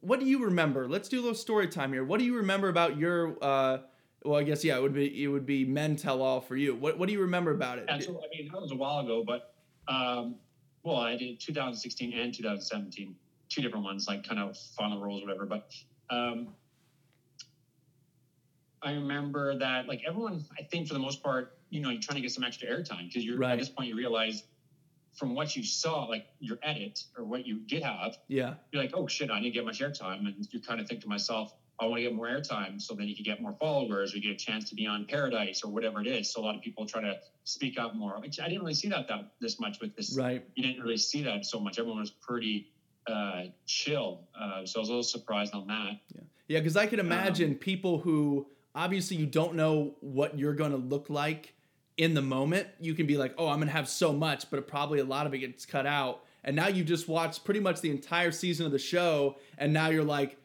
What 0.00 0.20
do 0.20 0.26
you 0.26 0.44
remember? 0.44 0.86
Let's 0.88 1.08
do 1.08 1.18
a 1.18 1.22
little 1.22 1.34
story 1.34 1.66
time 1.66 1.92
here. 1.92 2.04
What 2.04 2.18
do 2.18 2.24
you 2.24 2.36
remember 2.36 2.68
about 2.68 2.96
your? 2.98 3.36
uh 3.42 3.78
Well, 4.24 4.38
I 4.38 4.44
guess 4.44 4.64
yeah, 4.64 4.76
it 4.76 4.82
would 4.82 4.94
be 4.94 5.24
it 5.24 5.28
would 5.28 5.46
be 5.46 5.64
men 5.64 5.96
tell 5.96 6.22
all 6.22 6.40
for 6.40 6.56
you. 6.56 6.74
What 6.74 6.98
What 6.98 7.06
do 7.08 7.12
you 7.12 7.20
remember 7.22 7.50
about 7.52 7.78
it? 7.78 7.86
That's, 7.88 8.06
I 8.06 8.10
mean, 8.10 8.50
that 8.52 8.60
was 8.60 8.70
a 8.72 8.76
while 8.76 9.00
ago, 9.00 9.24
but 9.26 9.54
um, 9.88 10.36
well, 10.84 10.96
I 10.96 11.16
did 11.16 11.40
2016 11.40 12.12
and 12.12 12.32
2017, 12.32 13.14
two 13.48 13.60
different 13.62 13.84
ones, 13.84 14.06
like 14.06 14.26
kind 14.26 14.40
of 14.40 14.56
final 14.78 15.00
roles, 15.00 15.22
or 15.22 15.26
whatever. 15.26 15.46
But 15.46 15.74
um, 16.10 16.48
I 18.82 18.92
remember 18.92 19.58
that, 19.58 19.88
like 19.88 20.02
everyone, 20.06 20.44
I 20.58 20.62
think 20.62 20.86
for 20.86 20.94
the 20.94 21.00
most 21.00 21.22
part, 21.22 21.58
you 21.70 21.80
know, 21.80 21.90
you're 21.90 22.00
trying 22.00 22.16
to 22.16 22.22
get 22.22 22.30
some 22.30 22.44
extra 22.44 22.68
airtime 22.68 23.08
because 23.08 23.24
you're 23.24 23.36
Right. 23.38 23.52
at 23.52 23.58
this 23.58 23.68
point 23.68 23.88
you 23.88 23.96
realize 23.96 24.44
from 25.14 25.34
what 25.34 25.56
you 25.56 25.62
saw, 25.62 26.04
like 26.04 26.26
your 26.38 26.58
edit 26.62 27.04
or 27.16 27.24
what 27.24 27.46
you 27.46 27.60
did 27.60 27.82
have, 27.82 28.16
Yeah, 28.28 28.54
you're 28.72 28.82
like, 28.82 28.92
oh 28.94 29.06
shit, 29.06 29.30
I 29.30 29.40
didn't 29.40 29.54
get 29.54 29.64
much 29.64 29.80
airtime, 29.80 30.20
and 30.26 30.34
you 30.50 30.60
kind 30.60 30.80
of 30.80 30.88
think 30.88 31.00
to 31.02 31.08
myself, 31.08 31.52
I 31.80 31.86
want 31.86 31.96
to 31.96 32.02
get 32.02 32.14
more 32.14 32.26
airtime, 32.28 32.80
so 32.80 32.94
then 32.94 33.08
you 33.08 33.14
can 33.14 33.24
get 33.24 33.40
more 33.40 33.54
followers, 33.58 34.12
or 34.12 34.18
you 34.18 34.22
get 34.22 34.32
a 34.32 34.44
chance 34.44 34.68
to 34.68 34.74
be 34.74 34.86
on 34.86 35.06
Paradise 35.06 35.62
or 35.64 35.70
whatever 35.72 36.00
it 36.02 36.06
is. 36.06 36.30
So 36.32 36.40
a 36.40 36.44
lot 36.44 36.54
of 36.54 36.60
people 36.60 36.84
try 36.86 37.00
to 37.00 37.18
speak 37.44 37.78
up 37.78 37.94
more. 37.94 38.20
Which 38.20 38.38
I 38.38 38.48
didn't 38.48 38.60
really 38.60 38.74
see 38.74 38.88
that 38.88 39.08
that 39.08 39.32
this 39.40 39.58
much 39.58 39.80
with 39.80 39.96
this. 39.96 40.14
right. 40.16 40.44
You 40.54 40.62
didn't 40.62 40.82
really 40.82 40.98
see 40.98 41.22
that 41.24 41.46
so 41.46 41.58
much. 41.58 41.78
Everyone 41.78 42.00
was 42.00 42.10
pretty 42.10 42.70
uh, 43.06 43.44
chill, 43.66 44.28
uh, 44.38 44.66
so 44.66 44.78
I 44.78 44.80
was 44.80 44.88
a 44.88 44.92
little 44.92 45.02
surprised 45.02 45.54
on 45.54 45.66
that. 45.68 45.92
Yeah, 46.14 46.20
yeah, 46.48 46.58
because 46.60 46.76
I 46.76 46.86
can 46.86 47.00
Um, 47.00 47.06
imagine 47.06 47.54
people 47.54 47.98
who 47.98 48.46
obviously 48.74 49.16
you 49.16 49.26
don't 49.26 49.54
know 49.54 49.96
what 50.00 50.38
you're 50.38 50.54
going 50.54 50.72
to 50.72 50.76
look 50.76 51.08
like 51.10 51.54
in 51.96 52.14
the 52.14 52.22
moment. 52.22 52.68
You 52.80 52.94
can 52.94 53.06
be 53.06 53.16
like, 53.16 53.34
oh, 53.38 53.48
I'm 53.48 53.60
to 53.60 53.66
have 53.68 53.88
so 53.88 54.12
much, 54.12 54.50
but 54.50 54.66
probably 54.66 55.00
a 55.00 55.04
lot 55.04 55.26
of 55.26 55.34
it 55.34 55.38
gets 55.38 55.66
cut 55.66 55.86
out. 55.86 56.24
And 56.42 56.56
now 56.56 56.68
you 56.68 56.84
just 56.84 57.08
watched 57.08 57.44
pretty 57.44 57.60
much 57.60 57.80
the 57.80 57.90
entire 57.90 58.32
season 58.32 58.64
of 58.64 58.72
the 58.72 58.78
show, 58.78 59.36
and 59.58 59.72
now 59.72 59.88
you're 59.90 60.04
like, 60.04 60.38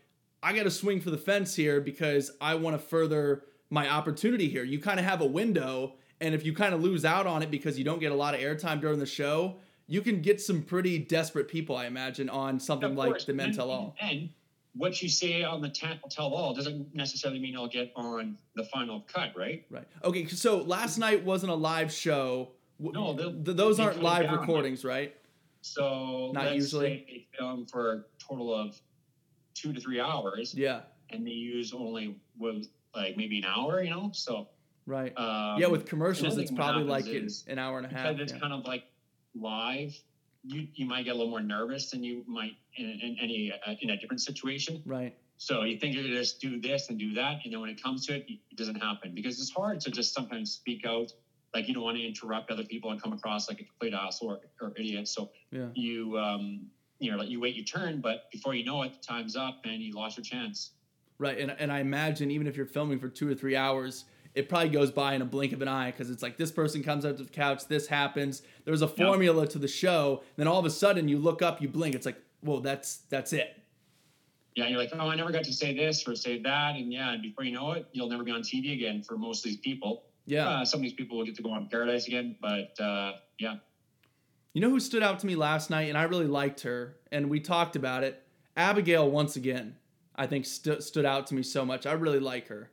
I 0.44 0.54
got 0.54 0.64
to 0.64 0.72
swing 0.72 1.00
for 1.00 1.10
the 1.10 1.18
fence 1.18 1.56
here 1.56 1.80
because 1.80 2.32
I 2.42 2.56
want 2.56 2.80
to 2.80 2.86
further 2.86 3.44
my 3.70 3.90
opportunity 3.90 4.50
here. 4.50 4.64
You 4.64 4.80
kind 4.80 5.00
of 5.00 5.06
have 5.06 5.22
a 5.22 5.26
window, 5.26 5.94
and 6.20 6.36
if 6.36 6.46
you 6.46 6.54
kind 6.54 6.74
of 6.74 6.84
lose 6.84 7.06
out 7.06 7.26
on 7.26 7.42
it 7.44 7.50
because 7.50 7.78
you 7.78 7.86
don't 7.86 8.00
get 8.00 8.12
a 8.12 8.16
lot 8.16 8.34
of 8.34 8.42
airtime 8.42 8.82
during 8.82 9.00
the 9.00 9.06
show, 9.06 9.56
you 9.88 10.02
can 10.02 10.22
get 10.22 10.42
some 10.42 10.62
pretty 10.62 11.00
desperate 11.00 11.48
people, 11.48 11.76
I 11.76 11.86
imagine, 11.86 12.30
on 12.30 12.60
something 12.60 12.96
like 12.96 13.26
the 13.26 13.34
Men 13.34 13.54
Tell 13.54 13.72
All. 13.72 13.96
And 14.02 14.30
what 14.76 15.02
you 15.02 15.10
say 15.10 15.44
on 15.44 15.62
the 15.62 15.70
tell 15.70 16.34
all 16.34 16.54
doesn't 16.54 16.94
necessarily 16.94 17.40
mean 17.40 17.56
I'll 17.56 17.68
get 17.68 17.92
on 17.96 18.38
the 18.56 18.64
final 18.66 19.02
cut, 19.12 19.32
right? 19.36 19.66
Right. 19.70 19.88
Okay. 20.04 20.28
So 20.28 20.58
last 20.58 20.98
night 20.98 21.24
wasn't 21.24 21.52
a 21.52 21.56
live 21.56 21.92
show. 21.92 22.50
No, 22.80 23.16
th- 23.16 23.34
those 23.56 23.80
aren't 23.80 24.04
live 24.04 24.26
down. 24.26 24.40
recordings, 24.40 24.84
right? 24.84 25.16
So 25.62 26.32
Not 26.34 26.54
usually. 26.54 27.06
they 27.08 27.28
film 27.38 27.66
for 27.66 27.94
a 27.94 28.04
total 28.20 28.54
of 28.54 28.80
two 29.54 29.72
to 29.72 29.80
three 29.80 30.00
hours. 30.00 30.54
Yeah. 30.54 30.82
and 31.10 31.26
they 31.26 31.32
use 31.32 31.74
only 31.74 32.18
was 32.38 32.68
like 32.94 33.16
maybe 33.16 33.38
an 33.40 33.46
hour, 33.46 33.82
you 33.82 33.90
know. 33.90 34.10
So 34.14 34.50
Right. 34.86 35.18
um, 35.18 35.60
yeah. 35.60 35.68
With 35.68 35.86
commercials, 35.86 36.38
it's 36.38 36.52
probably 36.52 36.84
like 36.84 37.06
an, 37.08 37.58
hour 37.58 37.78
and 37.78 37.88
a 37.88 37.90
half. 37.90 38.10
because 38.10 38.22
it's 38.22 38.34
yeah. 38.34 38.40
kind 38.40 38.54
of 38.54 38.66
like 38.66 38.84
live. 39.34 39.98
You 40.48 40.68
you 40.76 40.86
might 40.86 41.06
get 41.06 41.12
a 41.12 41.18
little 41.18 41.30
more 41.32 41.42
nervous 41.42 41.90
than 41.90 42.04
you 42.04 42.24
might 42.28 42.54
in, 42.78 42.86
in 42.86 43.18
any 43.22 43.52
uh, 43.66 43.74
in 43.82 43.90
a 43.92 43.98
different 43.98 44.22
situation. 44.22 44.82
Right. 44.86 45.16
So 45.38 45.64
you 45.64 45.78
think 45.78 45.96
you 45.96 46.04
just 46.16 46.40
do 46.40 46.62
this 46.62 46.90
and 46.90 46.98
do 46.98 47.14
that, 47.16 47.40
and 47.44 47.52
then 47.54 47.60
when 47.60 47.70
it 47.70 47.82
comes 47.82 48.06
to 48.08 48.16
it, 48.16 48.26
it 48.28 48.58
doesn't 48.58 48.76
happen 48.76 49.14
because 49.14 49.40
it's 49.40 49.52
hard 49.52 49.82
to 49.82 49.92
just 49.92 50.14
sometimes 50.14 50.52
speak 50.52 50.86
out. 50.86 51.12
Like 51.54 51.68
you 51.68 51.74
don't 51.74 51.84
want 51.84 51.98
to 51.98 52.06
interrupt 52.06 52.52
other 52.52 52.64
people 52.64 52.92
and 52.92 53.02
come 53.02 53.14
across 53.14 53.50
like 53.50 53.60
a 53.60 53.64
complete 53.64 53.94
asshole 53.94 54.32
or, 54.32 54.40
or 54.62 54.74
idiot. 54.78 55.08
So 55.08 55.30
Yeah. 55.52 55.68
you 55.74 56.18
um 56.18 56.68
you 57.00 57.12
know 57.12 57.18
like 57.18 57.30
you 57.30 57.40
wait 57.42 57.56
your 57.56 57.66
turn, 57.66 58.02
but 58.02 58.30
before 58.32 58.56
you 58.56 58.66
know 58.66 58.84
it, 58.84 58.92
time's 59.08 59.36
up 59.36 59.62
and 59.66 59.82
you 59.82 59.94
lost 59.94 60.18
your 60.18 60.24
chance. 60.24 60.72
Right. 61.18 61.40
And 61.40 61.52
and 61.60 61.72
I 61.72 61.80
imagine 61.80 62.30
even 62.30 62.46
if 62.46 62.56
you're 62.56 62.66
filming 62.66 63.00
for 63.00 63.10
two 63.10 63.28
or 63.28 63.36
three 63.36 63.56
hours, 63.56 64.06
it 64.36 64.50
probably 64.50 64.70
goes 64.70 64.92
by 64.92 65.14
in 65.14 65.22
a 65.22 65.26
blink 65.26 65.54
of 65.54 65.62
an 65.62 65.68
eye 65.68 65.92
because 65.92 66.10
it's 66.10 66.22
like 66.22 66.38
this 66.38 66.52
person 66.52 66.84
comes 66.84 67.06
out 67.06 67.18
to 67.18 67.24
the 67.24 67.30
couch, 67.30 67.68
this 67.68 67.88
happens. 67.88 68.42
There's 68.66 68.82
a 68.82 68.88
formula 68.88 69.48
to 69.48 69.58
the 69.58 69.68
show. 69.68 70.24
Then 70.36 70.48
all 70.48 70.60
of 70.60 70.66
a 70.66 70.70
sudden 70.70 71.08
you 71.08 71.18
look 71.18 71.42
up, 71.42 71.62
you 71.62 71.68
blink. 71.70 71.96
It's 71.96 72.06
like, 72.06 72.22
whoa, 72.42 72.60
that's 72.60 72.98
that's 73.10 73.32
it. 73.34 73.62
yeah, 74.56 74.68
you're 74.68 74.78
like, 74.78 74.92
oh, 74.94 75.10
I 75.10 75.16
never 75.16 75.32
got 75.32 75.44
to 75.46 75.54
say 75.54 75.74
this 75.74 76.08
or 76.08 76.16
say 76.16 76.42
that, 76.42 76.76
and 76.76 76.92
yeah, 76.92 77.14
and 77.14 77.22
before 77.22 77.44
you 77.46 77.54
know 77.54 77.72
it, 77.74 77.88
you'll 77.94 78.10
never 78.10 78.24
be 78.24 78.32
on 78.32 78.42
TV 78.42 78.74
again 78.74 79.02
for 79.04 79.18
most 79.18 79.40
of 79.46 79.52
these 79.52 79.60
people. 79.60 80.04
Yeah. 80.26 80.48
Uh, 80.50 80.66
some 80.66 80.80
of 80.80 80.84
these 80.84 80.94
people 80.94 81.18
will 81.18 81.26
get 81.26 81.36
to 81.36 81.44
go 81.44 81.52
on 81.52 81.68
Paradise 81.70 82.08
again, 82.08 82.36
but 82.42 82.80
uh, 82.80 83.14
yeah, 83.40 83.56
You 84.54 84.62
know 84.62 84.70
who 84.70 84.80
stood 84.80 85.04
out 85.04 85.20
to 85.20 85.28
me 85.28 85.36
last 85.36 85.70
night, 85.70 85.88
and 85.90 85.98
I 85.98 86.04
really 86.04 86.26
liked 86.28 86.62
her, 86.62 86.98
and 87.12 87.30
we 87.30 87.40
talked 87.40 87.76
about 87.76 88.04
it. 88.04 88.22
Abigail 88.58 89.10
once 89.10 89.36
again, 89.36 89.76
I 90.16 90.26
think 90.28 90.46
st- 90.46 90.82
stood 90.82 91.06
out 91.06 91.28
to 91.28 91.36
me 91.36 91.44
so 91.44 91.66
much. 91.66 91.86
I 91.86 91.92
really 91.94 92.20
like 92.20 92.48
her. 92.48 92.72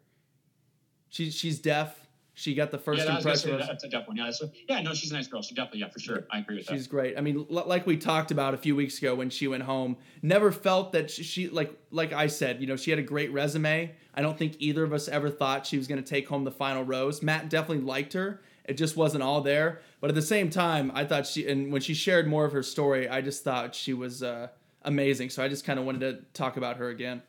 She's 1.13 1.35
she's 1.35 1.59
deaf. 1.59 2.07
She 2.33 2.55
got 2.55 2.71
the 2.71 2.79
first 2.79 3.05
yeah, 3.05 3.19
impression. 3.19 3.51
that's, 3.59 3.69
that's 3.69 3.85
a 3.85 3.89
definitely 3.91 4.25
yeah. 4.25 4.31
So, 4.31 4.51
yeah, 4.67 4.81
no, 4.81 4.95
she's 4.95 5.11
a 5.11 5.15
nice 5.15 5.27
girl. 5.27 5.43
She 5.43 5.55
definitely 5.55 5.81
yeah 5.81 5.91
for 5.91 5.99
sure. 5.99 6.25
I 6.31 6.39
agree 6.39 6.57
with 6.57 6.67
that. 6.67 6.73
She's 6.73 6.87
great. 6.87 7.19
I 7.19 7.21
mean, 7.21 7.47
l- 7.51 7.65
like 7.67 7.87
we 7.87 7.99
talked 7.99 8.31
about 8.31 8.55
a 8.55 8.57
few 8.57 8.75
weeks 8.75 8.97
ago 8.97 9.15
when 9.15 9.29
she 9.29 9.47
went 9.47 9.65
home, 9.65 9.99
never 10.23 10.51
felt 10.51 10.93
that 10.93 11.11
she, 11.11 11.23
she 11.23 11.49
like 11.51 11.79
like 11.91 12.15
I 12.15 12.29
said, 12.29 12.63
you 12.63 12.67
know, 12.67 12.77
she 12.77 12.91
had 12.91 12.99
a 12.99 13.03
great 13.03 13.31
resume. 13.31 13.95
I 14.15 14.23
don't 14.23 14.39
think 14.39 14.57
either 14.59 14.83
of 14.85 14.95
us 14.95 15.07
ever 15.07 15.29
thought 15.29 15.67
she 15.67 15.77
was 15.77 15.87
going 15.87 16.03
to 16.03 16.09
take 16.09 16.29
home 16.29 16.45
the 16.45 16.51
final 16.51 16.83
rose. 16.83 17.23
Matt 17.23 17.51
definitely 17.51 17.85
liked 17.85 18.15
her. 18.15 18.41
It 18.65 18.79
just 18.79 18.97
wasn't 18.97 19.23
all 19.23 19.43
there. 19.43 19.83
But 20.01 20.09
at 20.09 20.15
the 20.15 20.23
same 20.23 20.49
time, 20.49 20.91
I 20.95 21.05
thought 21.05 21.27
she 21.27 21.47
and 21.47 21.71
when 21.71 21.83
she 21.83 21.93
shared 21.93 22.27
more 22.27 22.47
of 22.47 22.53
her 22.55 22.63
story, 22.63 23.07
I 23.07 23.21
just 23.21 23.45
thought 23.45 23.75
she 23.75 23.93
was 23.93 24.23
uh, 24.23 24.49
amazing. 24.81 25.29
So 25.29 25.45
I 25.45 25.49
just 25.49 25.67
kind 25.67 25.79
of 25.79 25.85
wanted 25.85 26.01
to 26.01 26.25
talk 26.33 26.57
about 26.57 26.79
her 26.79 26.89
again. 26.89 27.21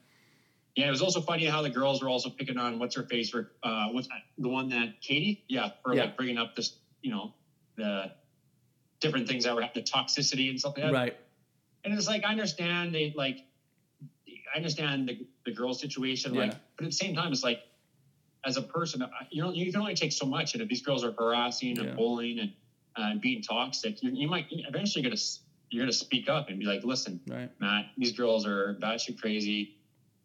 Yeah, 0.75 0.87
it 0.87 0.91
was 0.91 1.01
also 1.01 1.21
funny 1.21 1.45
how 1.45 1.61
the 1.61 1.69
girls 1.69 2.01
were 2.01 2.09
also 2.09 2.29
picking 2.29 2.57
on 2.57 2.79
what's 2.79 2.95
her 2.95 3.03
face 3.03 3.29
for 3.29 3.51
uh 3.61 3.87
what's 3.89 4.07
the 4.37 4.49
one 4.49 4.69
that 4.69 5.01
Katie, 5.01 5.43
yeah, 5.47 5.69
for 5.83 5.93
Yeah. 5.93 6.05
like 6.05 6.17
bringing 6.17 6.37
up 6.37 6.55
this, 6.55 6.77
you 7.01 7.11
know, 7.11 7.33
the 7.75 8.11
different 8.99 9.27
things 9.27 9.43
that 9.43 9.55
were 9.55 9.67
the 9.73 9.81
toxicity 9.81 10.49
and 10.49 10.59
stuff 10.59 10.73
like 10.75 10.85
that. 10.85 10.93
Right. 10.93 11.17
And 11.83 11.93
it's 11.93 12.07
like 12.07 12.23
I 12.25 12.31
understand 12.31 12.93
they 12.95 13.13
like 13.15 13.37
I 14.53 14.57
understand 14.57 15.07
the 15.09 15.27
the 15.45 15.51
girl 15.51 15.73
situation, 15.73 16.33
like, 16.33 16.53
but 16.77 16.85
at 16.85 16.89
the 16.91 16.95
same 16.95 17.13
time, 17.13 17.31
it's 17.31 17.43
like 17.43 17.59
as 18.45 18.57
a 18.57 18.61
person, 18.61 19.03
you 19.29 19.41
know, 19.41 19.51
you 19.51 19.71
can 19.71 19.79
only 19.81 19.95
take 19.95 20.11
so 20.11 20.25
much, 20.25 20.53
and 20.53 20.61
if 20.61 20.69
these 20.69 20.81
girls 20.81 21.03
are 21.03 21.11
harassing 21.11 21.77
and 21.77 21.89
Yeah. 21.89 21.95
bullying 21.95 22.39
and 22.39 22.51
uh, 22.95 23.19
being 23.21 23.41
toxic, 23.41 24.01
you, 24.01 24.11
you 24.13 24.27
might 24.27 24.47
eventually 24.49 25.03
gonna 25.03 25.15
you're 25.69 25.83
gonna 25.83 25.93
speak 25.93 26.29
up 26.29 26.49
and 26.49 26.59
be 26.59 26.65
like, 26.65 26.83
listen, 26.83 27.19
Right. 27.27 27.49
Matt, 27.59 27.85
these 27.97 28.13
girls 28.13 28.45
are 28.45 28.75
batshit 28.81 29.19
crazy. 29.19 29.75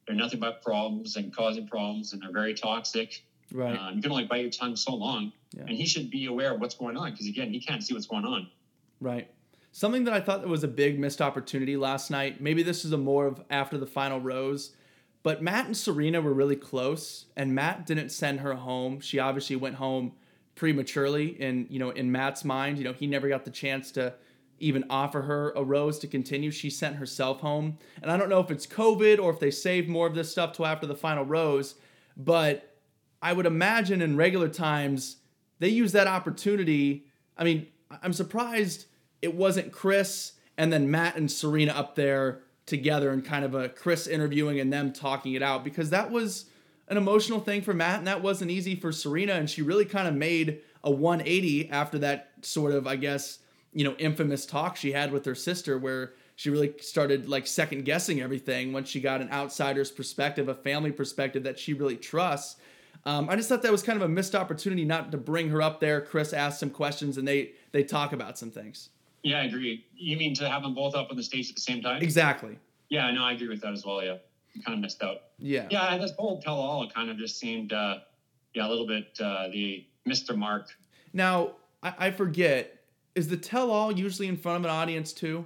They're 0.08 0.16
nothing 0.16 0.40
but 0.40 0.62
problems 0.62 1.16
and 1.16 1.34
causing 1.34 1.68
problems, 1.68 2.14
and 2.14 2.22
they're 2.22 2.32
very 2.32 2.54
toxic. 2.54 3.22
Right. 3.52 3.78
Um, 3.78 3.96
you 3.96 4.02
can 4.02 4.10
only 4.10 4.24
bite 4.24 4.40
your 4.40 4.50
tongue 4.50 4.74
so 4.74 4.94
long, 4.94 5.32
Yeah. 5.54 5.64
and 5.68 5.76
he 5.76 5.84
should 5.84 6.10
be 6.10 6.26
aware 6.26 6.54
of 6.54 6.60
what's 6.62 6.74
going 6.74 6.96
on 6.96 7.10
because 7.10 7.26
again, 7.26 7.52
he 7.52 7.60
can't 7.60 7.82
see 7.82 7.92
what's 7.92 8.06
going 8.06 8.24
on. 8.24 8.48
Right. 9.00 9.30
Something 9.70 10.04
that 10.04 10.14
I 10.14 10.20
thought 10.20 10.40
that 10.40 10.48
was 10.48 10.64
a 10.64 10.68
big 10.68 10.98
missed 10.98 11.20
opportunity 11.20 11.76
last 11.76 12.10
night. 12.10 12.40
Maybe 12.40 12.62
this 12.62 12.86
is 12.86 12.92
a 12.92 12.96
more 12.98 13.26
of 13.26 13.42
after 13.50 13.76
the 13.76 13.86
final 13.86 14.18
rose, 14.18 14.74
but 15.22 15.42
Matt 15.42 15.66
and 15.66 15.76
Serena 15.76 16.22
were 16.22 16.32
really 16.32 16.56
close, 16.56 17.26
and 17.36 17.54
Matt 17.54 17.84
didn't 17.86 18.08
send 18.08 18.40
her 18.40 18.54
home. 18.54 19.00
She 19.00 19.18
obviously 19.18 19.56
went 19.56 19.74
home 19.76 20.12
prematurely, 20.54 21.36
and 21.38 21.66
you 21.68 21.78
know, 21.78 21.90
in 21.90 22.10
Matt's 22.10 22.44
mind, 22.46 22.78
you 22.78 22.84
know, 22.84 22.94
he 22.94 23.06
never 23.06 23.28
got 23.28 23.44
the 23.44 23.50
chance 23.50 23.90
to 23.92 24.14
even 24.60 24.84
offer 24.90 25.22
her 25.22 25.52
a 25.56 25.62
rose 25.62 25.98
to 26.00 26.06
continue. 26.06 26.50
She 26.50 26.70
sent 26.70 26.96
herself 26.96 27.40
home, 27.40 27.78
and 28.02 28.10
I 28.10 28.16
don't 28.16 28.28
know 28.28 28.40
if 28.40 28.50
it's 28.50 28.66
COVID 28.66 29.18
or 29.18 29.30
if 29.30 29.40
they 29.40 29.50
saved 29.50 29.88
more 29.88 30.06
of 30.06 30.14
this 30.14 30.30
stuff 30.30 30.52
till 30.52 30.66
after 30.66 30.86
the 30.86 30.94
final 30.94 31.24
rose, 31.24 31.74
but 32.16 32.76
I 33.22 33.32
would 33.32 33.46
imagine 33.46 34.00
in 34.00 34.16
regular 34.16 34.48
times 34.48 35.16
they 35.58 35.68
use 35.68 35.92
that 35.92 36.06
opportunity. 36.06 37.06
I 37.36 37.44
mean, 37.44 37.66
I'm 38.02 38.12
surprised 38.12 38.86
it 39.22 39.34
wasn't 39.34 39.72
Chris 39.72 40.32
and 40.56 40.72
then 40.72 40.90
Matt 40.90 41.16
and 41.16 41.30
Serena 41.30 41.72
up 41.72 41.94
there 41.94 42.40
together 42.66 43.10
and 43.10 43.24
kind 43.24 43.44
of 43.44 43.54
a 43.54 43.68
Chris 43.68 44.06
interviewing 44.06 44.60
and 44.60 44.72
them 44.72 44.92
talking 44.92 45.32
it 45.32 45.42
out 45.42 45.64
because 45.64 45.90
that 45.90 46.10
was 46.10 46.46
an 46.88 46.96
emotional 46.96 47.40
thing 47.40 47.62
for 47.62 47.74
Matt 47.74 47.98
and 47.98 48.06
that 48.06 48.22
wasn't 48.22 48.50
easy 48.50 48.74
for 48.74 48.92
Serena 48.92 49.34
and 49.34 49.48
she 49.48 49.62
really 49.62 49.84
kind 49.84 50.06
of 50.06 50.14
made 50.14 50.60
a 50.84 50.90
180 50.90 51.70
after 51.70 51.98
that 51.98 52.30
sort 52.42 52.72
of 52.72 52.86
I 52.86 52.96
guess, 52.96 53.38
you 53.78 53.84
know, 53.84 53.94
infamous 53.96 54.44
talk 54.44 54.76
she 54.76 54.90
had 54.90 55.12
with 55.12 55.24
her 55.24 55.36
sister 55.36 55.78
where 55.78 56.14
she 56.34 56.50
really 56.50 56.74
started 56.80 57.28
like 57.28 57.46
second 57.46 57.84
guessing 57.84 58.20
everything 58.20 58.72
once 58.72 58.88
she 58.88 59.00
got 59.00 59.20
an 59.20 59.30
outsider's 59.30 59.88
perspective, 59.88 60.48
a 60.48 60.54
family 60.56 60.90
perspective 60.90 61.44
that 61.44 61.60
she 61.60 61.74
really 61.74 61.96
trusts. 61.96 62.56
Um, 63.06 63.30
I 63.30 63.36
just 63.36 63.48
thought 63.48 63.62
that 63.62 63.70
was 63.70 63.84
kind 63.84 63.96
of 63.96 64.02
a 64.02 64.08
missed 64.08 64.34
opportunity 64.34 64.84
not 64.84 65.12
to 65.12 65.16
bring 65.16 65.48
her 65.50 65.62
up 65.62 65.78
there. 65.78 66.00
Chris 66.00 66.32
asked 66.32 66.58
some 66.58 66.70
questions 66.70 67.18
and 67.18 67.28
they 67.28 67.52
they 67.70 67.84
talk 67.84 68.12
about 68.12 68.36
some 68.36 68.50
things. 68.50 68.88
Yeah, 69.22 69.42
I 69.42 69.44
agree. 69.44 69.86
You 69.94 70.16
mean 70.16 70.34
to 70.34 70.50
have 70.50 70.64
them 70.64 70.74
both 70.74 70.96
up 70.96 71.12
on 71.12 71.16
the 71.16 71.22
stage 71.22 71.48
at 71.48 71.54
the 71.54 71.62
same 71.62 71.80
time? 71.80 72.02
Exactly. 72.02 72.58
Yeah, 72.88 73.08
no, 73.12 73.22
I 73.22 73.34
agree 73.34 73.46
with 73.46 73.60
that 73.60 73.72
as 73.72 73.86
well. 73.86 74.02
Yeah, 74.02 74.16
you 74.54 74.62
kind 74.64 74.76
of 74.76 74.82
missed 74.82 75.00
out. 75.04 75.18
Yeah. 75.38 75.68
Yeah, 75.70 75.96
this 75.98 76.10
whole 76.18 76.42
tell 76.42 76.56
all 76.56 76.90
kind 76.90 77.10
of 77.10 77.16
just 77.16 77.38
seemed, 77.38 77.72
uh, 77.72 77.98
yeah, 78.54 78.66
a 78.66 78.68
little 78.68 78.88
bit 78.88 79.16
uh, 79.20 79.46
the 79.52 79.86
Mr. 80.04 80.36
Mark. 80.36 80.66
Now 81.12 81.52
I, 81.80 81.94
I 81.98 82.10
forget. 82.10 82.74
Is 83.18 83.26
the 83.26 83.36
tell 83.36 83.72
all 83.72 83.90
usually 83.90 84.28
in 84.28 84.36
front 84.36 84.58
of 84.58 84.64
an 84.64 84.70
audience 84.70 85.12
too? 85.12 85.44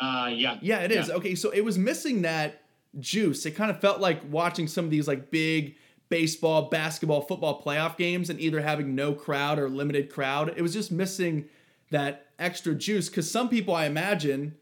Uh, 0.00 0.30
yeah, 0.34 0.58
Yeah, 0.60 0.80
it 0.80 0.90
is. 0.90 1.08
Yeah. 1.08 1.14
Okay, 1.14 1.36
so 1.36 1.50
it 1.50 1.60
was 1.60 1.78
missing 1.78 2.22
that 2.22 2.62
juice. 2.98 3.46
It 3.46 3.52
kind 3.52 3.70
of 3.70 3.80
felt 3.80 4.00
like 4.00 4.20
watching 4.30 4.66
some 4.66 4.84
of 4.84 4.90
these 4.90 5.06
like 5.06 5.30
big 5.30 5.76
baseball, 6.08 6.62
basketball, 6.62 7.22
football 7.22 7.62
playoff 7.62 7.96
games 7.96 8.30
and 8.30 8.40
either 8.40 8.60
having 8.60 8.96
no 8.96 9.12
crowd 9.12 9.60
or 9.60 9.68
limited 9.68 10.10
crowd. 10.10 10.52
It 10.56 10.62
was 10.62 10.72
just 10.72 10.90
missing 10.90 11.46
that 11.90 12.26
extra 12.36 12.74
juice 12.74 13.08
because 13.08 13.30
some 13.30 13.48
people, 13.48 13.72
I 13.72 13.86
imagine, 13.86 14.56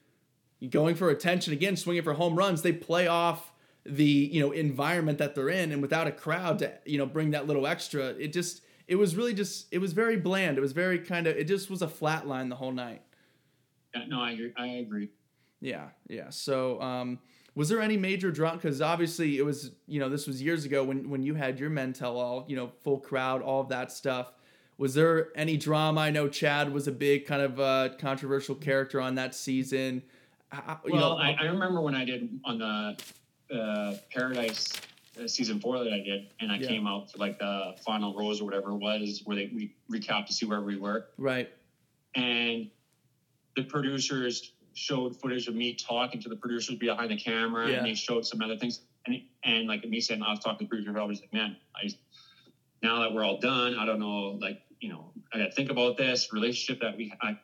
going 0.69 0.95
for 0.97 1.09
attention 1.09 1.55
again, 1.55 1.75
swinging 1.75 2.03
for 2.03 2.13
home 2.13 2.37
runs, 2.37 2.61
they 2.61 2.73
play 2.73 3.07
off 3.07 3.51
the 3.87 4.05
you 4.05 4.41
know 4.41 4.53
environment 4.53 5.17
that 5.19 5.35
they're 5.35 5.49
in, 5.49 5.73
and 5.73 5.81
without 5.81 6.07
a 6.07 6.13
crowd 6.13 6.59
to 6.59 6.73
you 6.85 6.99
know 6.99 7.07
bring 7.07 7.31
that 7.31 7.47
little 7.47 7.67
extra, 7.67 8.09
it 8.09 8.33
just 8.33 8.61
it 8.89 8.97
was 8.97 9.17
really 9.17 9.35
just 9.35 9.67
it 9.73 9.79
was 9.79 9.93
very 9.93 10.17
bland. 10.17 10.59
It 10.59 10.61
was 10.61 10.73
very 10.73 10.99
kind 10.99 11.27
of 11.27 11.37
it 11.37 11.45
just 11.45 11.71
was 11.71 11.83
a 11.83 11.89
flat 11.89 12.27
line 12.27 12.49
the 12.49 12.57
whole 12.57 12.73
night. 12.73 13.03
yeah, 13.95 14.07
no, 14.07 14.21
I 14.21 14.33
agree. 14.33 14.53
I 14.57 14.67
agree. 14.67 15.11
Yeah, 15.61 15.89
yeah. 16.09 16.29
So, 16.31 16.81
um, 16.83 17.19
was 17.55 17.69
there 17.69 17.81
any 17.81 17.97
major 17.97 18.31
drama? 18.31 18.57
Because 18.57 18.83
obviously, 18.83 19.39
it 19.39 19.45
was 19.45 19.71
you 19.87 20.01
know 20.01 20.09
this 20.09 20.27
was 20.27 20.43
years 20.43 20.65
ago 20.65 20.85
when 20.85 21.09
when 21.09 21.23
you 21.23 21.35
had 21.35 21.59
your 21.59 21.71
men 21.71 21.93
tell 21.93 22.19
all 22.19 22.45
you 22.49 22.57
know 22.57 22.71
full 22.83 22.99
crowd, 22.99 23.41
all 23.43 23.61
of 23.61 23.69
that 23.71 23.91
stuff. 23.93 24.33
Was 24.77 24.93
there 24.93 25.29
any 25.37 25.57
drama? 25.57 26.01
I 26.01 26.11
know 26.11 26.29
Chad 26.29 26.73
was 26.73 26.89
a 26.89 26.93
big 26.93 27.27
kind 27.27 27.41
of 27.41 27.61
uh, 27.61 27.91
controversial 28.01 28.57
character 28.57 29.01
on 29.01 29.15
that 29.15 29.35
season. 29.35 30.03
How- 30.49 30.81
you 30.85 30.93
Well, 30.95 31.17
know, 31.17 31.17
I, 31.17 31.37
I 31.41 31.45
remember 31.45 31.81
when 31.81 31.95
I 31.95 32.05
did 32.05 32.29
on 32.45 32.59
the 32.59 33.57
uh, 33.57 33.95
Paradise 34.13 34.73
season 35.27 35.61
four 35.61 35.79
that 35.83 35.93
I 35.93 36.01
did, 36.01 36.27
and 36.41 36.51
I 36.51 36.57
Yeah. 36.57 36.69
came 36.69 36.87
out 36.87 37.11
for 37.11 37.19
like 37.19 37.39
the 37.39 37.73
final 37.85 38.15
rose 38.15 38.41
or 38.41 38.45
whatever 38.45 38.71
it 38.71 38.77
was, 38.77 39.23
where 39.25 39.37
they 39.37 39.47
we 39.55 39.71
recapped 39.91 40.27
to 40.27 40.33
see 40.33 40.47
where 40.47 40.61
we 40.63 40.77
were, 40.77 41.07
right, 41.17 41.49
and 42.15 42.69
the 43.57 43.63
producers 43.65 44.53
showed 44.75 45.15
footage 45.21 45.47
of 45.47 45.55
me 45.55 45.75
talking 45.75 46.21
to 46.21 46.29
the 46.29 46.37
producers 46.37 46.77
behind 46.77 47.11
the 47.11 47.17
camera, 47.17 47.71
Yeah. 47.71 47.77
and 47.79 47.87
they 47.87 47.95
showed 47.95 48.27
some 48.27 48.41
other 48.43 48.57
things, 48.57 48.81
and 49.07 49.21
and 49.45 49.67
like 49.69 49.85
me 49.89 50.01
saying 50.01 50.23
I 50.23 50.31
was 50.31 50.41
talking 50.41 50.59
to 50.59 50.65
the 50.65 50.69
producer, 50.69 50.99
I 50.99 51.05
was 51.05 51.21
like, 51.21 51.33
man, 51.33 51.57
I 51.77 51.89
now 52.83 53.01
that 53.01 53.13
we're 53.15 53.25
all 53.25 53.39
done, 53.39 53.75
I 53.79 53.85
don't 53.85 53.99
know, 54.01 54.39
like 54.41 54.61
you 54.81 54.89
know, 54.91 55.13
I 55.33 55.39
got 55.39 55.47
to 55.47 55.53
think 55.53 55.71
about 55.71 55.97
this 55.97 56.29
relationship 56.33 56.81
that 56.83 56.97
we 56.97 57.13
I 57.23 57.37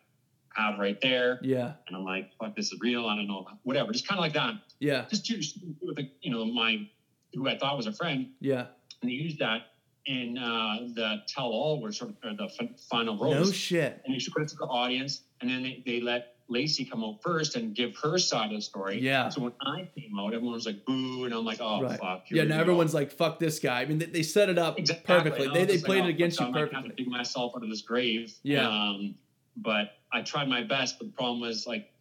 have 0.55 0.79
right 0.79 1.01
there. 1.01 1.39
yeah, 1.43 1.75
And 1.87 1.97
I'm 1.97 2.03
like, 2.05 2.33
fuck, 2.39 2.55
this 2.57 2.73
is 2.73 2.79
real. 2.81 3.07
I 3.07 3.15
don't 3.15 3.29
know, 3.29 3.47
whatever. 3.63 3.93
Just 3.93 4.07
kind 4.07 4.19
of 4.19 4.23
like 4.23 4.33
that. 4.35 4.55
yeah, 4.81 5.07
Just 5.09 5.25
to, 5.27 5.37
with 5.81 5.95
the, 5.97 6.11
you 6.23 6.31
know, 6.33 6.45
my, 6.45 6.87
who 7.35 7.49
I 7.49 7.57
thought 7.59 7.77
was 7.77 7.87
a 7.87 7.93
friend, 7.93 8.29
yeah. 8.41 8.67
and 9.03 9.11
they 9.11 9.15
used 9.15 9.39
that 9.39 9.63
in 10.07 10.39
uh, 10.39 10.89
the 10.95 11.23
tell 11.29 11.47
all, 11.47 11.81
where 11.81 11.93
sort 11.93 12.11
of 12.11 12.17
or 12.25 12.35
the 12.35 12.45
f- 12.45 12.81
final 12.91 13.15
No 13.17 13.45
shit. 13.51 14.01
and 14.05 14.15
they 14.15 14.19
should 14.19 14.33
put 14.33 14.43
it 14.43 14.49
to 14.49 14.57
the 14.57 14.65
audience, 14.65 15.23
and 15.41 15.51
then 15.51 15.63
they, 15.63 15.83
they 15.87 16.01
let 16.01 16.35
Lacey 16.49 16.85
come 16.85 17.05
out 17.05 17.23
first 17.23 17.55
and 17.55 17.75
give 17.77 17.95
her 18.03 18.19
side 18.19 18.51
of 18.51 18.57
the 18.57 18.63
story. 18.63 18.99
Yeah. 19.01 19.29
So 19.29 19.43
when 19.43 19.53
I 19.61 19.89
came 19.97 20.19
out, 20.19 20.35
everyone 20.35 20.55
was 20.55 20.67
like, 20.67 20.85
boo, 20.85 21.25
and 21.25 21.33
I'm 21.35 21.45
like, 21.45 21.59
oh 21.61 21.83
Right. 21.83 22.01
fuck. 22.01 22.25
Yeah, 22.31 22.43
now 22.45 22.59
everyone's 22.59 22.93
like, 22.95 23.13
"Fuck 23.13 23.39
this 23.39 23.61
guy." 23.61 23.83
I 23.83 23.87
mean, 23.87 23.99
they, 23.99 24.07
they 24.07 24.23
set 24.25 24.49
it 24.49 24.59
up 24.59 24.79
Exactly. 24.79 25.07
perfectly. 25.07 25.49
They 25.49 25.65
they 25.67 25.79
played 25.79 26.01
like, 26.01 26.09
it 26.09 26.13
oh, 26.13 26.17
against 26.17 26.41
you 26.41 26.47
I 26.47 26.51
might 26.51 26.59
have 26.61 26.69
to 26.71 26.75
perfectly. 26.77 27.05
dig 27.05 27.13
myself 27.13 27.53
out 27.57 27.63
of 27.63 27.69
this 27.69 27.83
grave. 27.83 28.35
Yeah. 28.43 28.69
Um, 28.69 29.15
but 29.57 29.93
I 30.13 30.23
tried 30.23 30.49
my 30.49 30.63
best. 30.65 30.99
But 30.99 31.07
the 31.09 31.13
problem 31.13 31.41
was 31.41 31.67
like, 31.69 31.93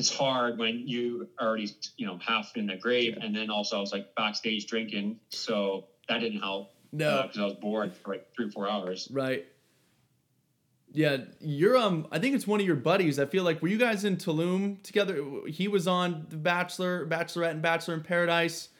it's 0.00 0.12
hard 0.14 0.58
when 0.58 0.88
you 0.88 1.28
already, 1.40 1.68
you 1.96 2.06
know, 2.06 2.18
half 2.18 2.56
in 2.56 2.66
the 2.66 2.76
grave, 2.76 3.14
Yeah. 3.16 3.24
and 3.24 3.36
then 3.36 3.50
also 3.50 3.76
I 3.76 3.80
was 3.80 3.92
like 3.92 4.14
backstage 4.16 4.66
drinking, 4.66 5.20
so 5.28 5.86
that 6.08 6.18
didn't 6.18 6.40
help. 6.40 6.72
No, 6.92 7.22
because 7.22 7.38
I 7.38 7.44
was 7.44 7.54
bored 7.54 7.94
for 7.96 8.12
like 8.14 8.34
three 8.34 8.46
or 8.46 8.50
four 8.50 8.68
hours. 8.68 9.08
Right. 9.12 9.46
Yeah, 10.92 11.18
you're 11.40 11.76
um. 11.76 12.08
I 12.10 12.18
think 12.18 12.34
it's 12.34 12.48
one 12.48 12.58
of 12.60 12.66
your 12.66 12.74
buddies. 12.74 13.20
I 13.20 13.26
feel 13.26 13.44
like 13.44 13.62
were 13.62 13.68
you 13.68 13.78
guys 13.78 14.04
in 14.04 14.16
Tulum 14.16 14.82
together? 14.82 15.22
He 15.46 15.68
was 15.68 15.86
on 15.86 16.26
The 16.30 16.36
Bachelor, 16.36 17.06
Bachelorette, 17.06 17.52
and 17.52 17.62
Bachelor 17.62 17.94
in 17.94 18.00
Paradise. 18.02 18.70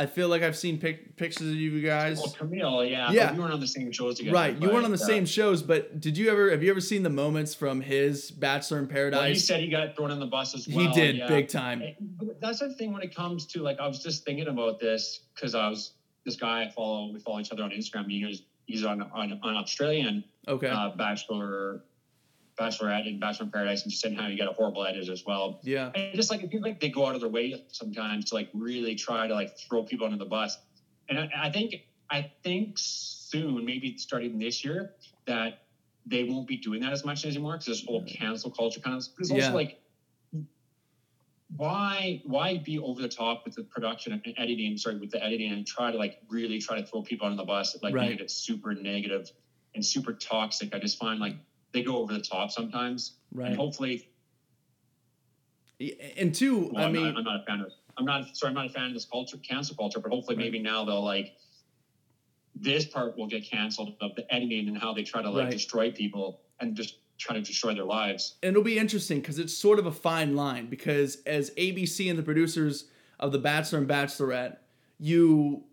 I 0.00 0.06
feel 0.06 0.28
like 0.28 0.42
I've 0.42 0.56
seen 0.56 0.78
pic- 0.78 1.16
pictures 1.16 1.48
of 1.48 1.54
you 1.56 1.82
guys. 1.82 2.18
Well, 2.18 2.30
Camille, 2.30 2.84
yeah, 2.84 3.10
Yeah. 3.10 3.32
we 3.32 3.40
weren't 3.40 3.52
on 3.52 3.58
the 3.58 3.66
same 3.66 3.90
shows 3.90 4.16
together. 4.16 4.32
Right, 4.32 4.56
you 4.56 4.68
weren't 4.70 4.84
on 4.84 4.92
the 4.92 5.02
uh, 5.02 5.06
same 5.06 5.26
shows, 5.26 5.60
but 5.60 6.00
did 6.00 6.16
you 6.16 6.30
ever? 6.30 6.50
Have 6.52 6.62
you 6.62 6.70
ever 6.70 6.80
seen 6.80 7.02
the 7.02 7.10
moments 7.10 7.52
from 7.54 7.80
his 7.80 8.30
Bachelor 8.30 8.78
in 8.78 8.86
Paradise? 8.86 9.18
Well, 9.18 9.28
he 9.28 9.34
said 9.34 9.60
he 9.60 9.68
got 9.68 9.96
thrown 9.96 10.12
on 10.12 10.20
the 10.20 10.26
bus 10.26 10.54
as 10.54 10.68
well. 10.68 10.86
he 10.86 10.92
did 10.92 11.16
yeah. 11.16 11.26
big 11.26 11.48
time. 11.48 11.82
But 12.00 12.40
That's 12.40 12.60
the 12.60 12.72
thing 12.74 12.92
when 12.92 13.02
it 13.02 13.12
comes 13.14 13.44
to 13.46 13.62
like 13.62 13.80
I 13.80 13.88
was 13.88 14.00
just 14.00 14.24
thinking 14.24 14.46
about 14.46 14.78
this 14.78 15.20
because 15.34 15.56
I 15.56 15.68
was 15.68 15.94
this 16.24 16.36
guy 16.36 16.62
I 16.62 16.70
follow 16.70 17.10
we 17.12 17.18
follow 17.18 17.40
each 17.40 17.50
other 17.50 17.64
on 17.64 17.70
Instagram. 17.70 18.08
He 18.08 18.24
was 18.24 18.42
he's 18.66 18.84
on 18.84 19.02
on, 19.02 19.40
on 19.42 19.56
Australian 19.56 20.22
Okay. 20.46 20.68
uh, 20.68 20.90
Bachelor 20.96 21.82
Bachelorette 22.58 23.06
and 23.06 23.20
Bachelor 23.20 23.46
in 23.46 23.52
Paradise, 23.52 23.82
and 23.82 23.90
just 23.90 24.02
saying 24.02 24.16
how 24.16 24.26
you 24.26 24.36
got 24.36 24.48
a 24.48 24.52
horrible 24.52 24.84
edit 24.84 25.08
as 25.08 25.24
well. 25.26 25.60
Yeah. 25.62 25.90
And 25.94 26.14
just 26.14 26.30
like 26.30 26.42
it 26.42 26.50
feels 26.50 26.64
like 26.64 26.80
they 26.80 26.88
go 26.88 27.06
out 27.06 27.14
of 27.14 27.20
their 27.20 27.30
way 27.30 27.64
sometimes 27.68 28.26
to 28.26 28.34
like 28.34 28.48
really 28.52 28.94
try 28.94 29.26
to 29.28 29.34
like 29.34 29.56
throw 29.58 29.82
people 29.84 30.06
under 30.06 30.18
the 30.18 30.24
bus. 30.28 30.58
And 31.08 31.18
I, 31.18 31.30
I 31.44 31.50
think 31.50 31.74
I 32.10 32.30
think 32.42 32.74
soon, 32.76 33.64
maybe 33.64 33.96
starting 33.98 34.38
this 34.38 34.64
year, 34.64 34.92
that 35.26 35.62
they 36.06 36.24
won't 36.24 36.48
be 36.48 36.56
doing 36.56 36.80
that 36.80 36.92
as 36.92 37.04
much 37.04 37.24
anymore 37.24 37.52
because 37.52 37.66
this 37.66 37.84
whole 37.86 38.04
cancel 38.04 38.50
culture 38.50 38.80
kind 38.80 38.96
of. 38.96 39.04
Because 39.14 39.30
Yeah. 39.30 39.44
also 39.44 39.54
like, 39.54 39.80
why 41.56 42.20
why 42.24 42.58
be 42.58 42.78
over 42.78 43.00
the 43.00 43.08
top 43.08 43.44
with 43.44 43.54
the 43.54 43.62
production 43.62 44.12
and 44.12 44.34
editing? 44.36 44.76
Sorry, 44.76 44.98
with 44.98 45.10
the 45.10 45.22
editing 45.22 45.52
and 45.52 45.66
try 45.66 45.90
to 45.90 45.96
like 45.96 46.18
really 46.28 46.58
try 46.58 46.80
to 46.80 46.86
throw 46.86 47.02
people 47.02 47.26
under 47.26 47.36
the 47.36 47.46
bus, 47.46 47.76
like 47.82 47.94
Right. 47.94 48.10
make 48.10 48.20
it 48.20 48.30
super 48.30 48.74
negative 48.74 49.30
and 49.74 49.84
super 49.84 50.12
toxic. 50.12 50.74
I 50.74 50.78
just 50.78 50.98
find 50.98 51.20
like 51.20 51.36
they 51.72 51.82
go 51.82 51.98
over 51.98 52.12
the 52.12 52.20
top 52.20 52.50
sometimes. 52.50 53.14
Right. 53.32 53.48
And 53.48 53.56
hopefully 53.56 54.08
And 56.16 56.34
two, 56.34 56.70
well, 56.72 56.82
I 56.82 56.86
I'm, 56.86 56.92
mean, 56.92 57.04
not, 57.04 57.16
I'm 57.18 57.24
not 57.24 57.40
a 57.40 57.44
fan 57.44 57.60
of. 57.60 57.72
I'm 57.96 58.04
not 58.04 58.36
sorry. 58.36 58.50
I'm 58.50 58.54
not 58.54 58.66
a 58.66 58.70
fan 58.70 58.86
of 58.86 58.94
this 58.94 59.04
culture, 59.04 59.36
cancel 59.38 59.76
culture. 59.76 60.00
But 60.00 60.10
hopefully, 60.12 60.36
Right. 60.36 60.44
maybe 60.46 60.58
now 60.60 60.84
they'll 60.84 61.04
like 61.04 61.36
this 62.54 62.84
part 62.86 63.16
will 63.16 63.28
get 63.28 63.44
canceled 63.48 63.94
of 64.00 64.14
the 64.16 64.32
editing 64.34 64.66
and 64.68 64.76
how 64.76 64.92
they 64.92 65.02
try 65.04 65.22
to 65.22 65.30
like 65.30 65.44
Right. 65.44 65.52
destroy 65.52 65.92
people 65.92 66.40
and 66.58 66.74
just 66.74 66.96
try 67.18 67.34
to 67.36 67.40
destroy 67.42 67.74
their 67.74 67.84
lives. 67.84 68.36
and 68.42 68.50
it'll 68.50 68.62
be 68.62 68.78
interesting 68.78 69.20
because 69.20 69.38
it's 69.40 69.52
sort 69.56 69.78
of 69.80 69.86
a 69.86 69.92
fine 69.92 70.34
line 70.36 70.66
because 70.68 71.16
as 71.26 71.50
ABC 71.56 72.08
and 72.08 72.16
the 72.18 72.22
producers 72.22 72.84
of 73.18 73.32
The 73.32 73.38
Bachelor 73.38 73.80
and 73.80 73.88
Bachelorette, 73.88 74.58
you 74.98 75.64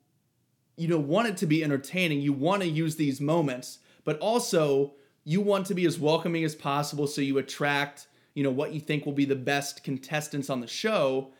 you 0.77 0.87
know 0.87 0.99
want 0.99 1.27
it 1.27 1.37
to 1.37 1.45
be 1.47 1.63
entertaining. 1.63 2.19
You 2.21 2.33
want 2.33 2.61
to 2.63 2.67
use 2.67 2.95
these 2.97 3.19
moments, 3.21 3.79
but 4.03 4.19
also 4.19 4.93
you 5.25 5.41
want 5.41 5.65
to 5.65 5.73
be 5.73 5.85
as 5.85 5.99
welcoming 5.99 6.45
as 6.45 6.55
possible 6.55 7.07
so 7.07 7.19
you 7.19 7.37
attract 7.37 8.07
you 8.35 8.43
know 8.43 8.51
what 8.51 8.73
you 8.73 8.79
think 8.79 9.05
will 9.05 9.13
be 9.13 9.25
the 9.25 9.35
best 9.35 9.83
contestants 9.83 10.49
on 10.49 10.59
the 10.59 10.67
show. 10.67 11.31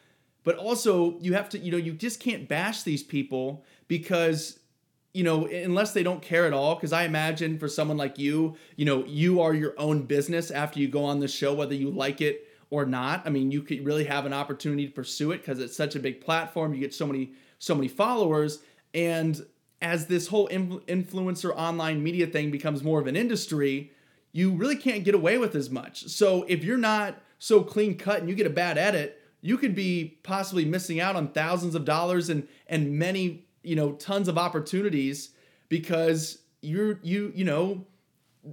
But 0.44 0.58
also 0.58 1.18
you 1.20 1.34
have 1.34 1.50
to 1.50 1.60
you 1.60 1.72
know 1.72 1.78
you 1.78 1.94
just 1.94 2.20
can't 2.20 2.48
bash 2.48 2.84
these 2.84 3.04
people 3.04 3.64
because 3.88 4.60
you 5.14 5.24
know, 5.24 5.46
unless 5.46 5.94
they 5.94 6.04
don't 6.04 6.22
care 6.22 6.46
at 6.46 6.52
all, 6.52 6.76
because 6.76 6.92
I 6.92 7.04
imagine 7.04 7.58
for 7.58 7.70
someone 7.70 7.96
like 7.96 8.20
you, 8.20 8.58
you 8.76 8.84
know, 8.84 9.06
you 9.06 9.40
are 9.40 9.54
your 9.54 9.74
own 9.78 10.02
business 10.02 10.52
after 10.52 10.78
you 10.82 10.90
go 10.90 11.06
on 11.06 11.22
the 11.22 11.28
show, 11.30 11.54
whether 11.54 11.74
you 11.74 11.90
like 11.90 12.20
it 12.20 12.50
or 12.70 12.86
not. 12.86 13.22
I 13.26 13.30
mean, 13.30 13.50
you 13.50 13.62
could 13.62 13.86
really 13.86 14.04
have 14.04 14.26
an 14.26 14.34
opportunity 14.34 14.86
to 14.86 14.92
pursue 14.92 15.32
it 15.32 15.38
because 15.38 15.60
it's 15.60 15.78
such 15.78 15.96
a 15.96 16.02
big 16.02 16.20
platform. 16.20 16.74
You 16.74 16.82
get 16.82 16.94
so 16.94 17.08
many, 17.08 17.32
so 17.60 17.74
many 17.74 17.88
followers, 17.88 18.60
and 18.94 19.42
as 19.82 20.08
this 20.08 20.28
whole 20.28 20.48
influencer 20.50 21.54
online 21.56 22.02
media 22.04 22.28
thing 22.28 22.52
becomes 22.52 22.84
more 22.84 23.00
of 23.00 23.08
an 23.08 23.16
industry, 23.16 23.92
you 24.32 24.52
really 24.52 24.76
can't 24.76 25.04
get 25.04 25.16
away 25.16 25.38
with 25.38 25.56
as 25.56 25.70
much. 25.70 26.08
So 26.08 26.44
if 26.48 26.64
you're 26.64 26.78
not 26.78 27.22
so 27.40 27.62
clean 27.64 27.98
cut 27.98 28.20
and 28.20 28.30
you 28.30 28.36
get 28.36 28.48
a 28.48 28.52
bad 28.52 28.78
edit, 28.78 29.22
you 29.42 29.58
could 29.58 29.76
be 29.76 30.18
possibly 30.24 30.66
missing 30.66 31.00
out 31.00 31.16
on 31.16 31.28
thousands 31.28 31.76
of 31.76 31.86
dollars 31.86 32.30
and 32.30 32.48
and 32.68 32.98
many 32.98 33.46
you 33.62 33.76
know 33.76 33.92
tons 33.94 34.28
of 34.28 34.38
opportunities 34.38 35.30
because 35.70 36.40
you're 36.62 37.00
you 37.04 37.32
you 37.36 37.46
know 37.46 37.86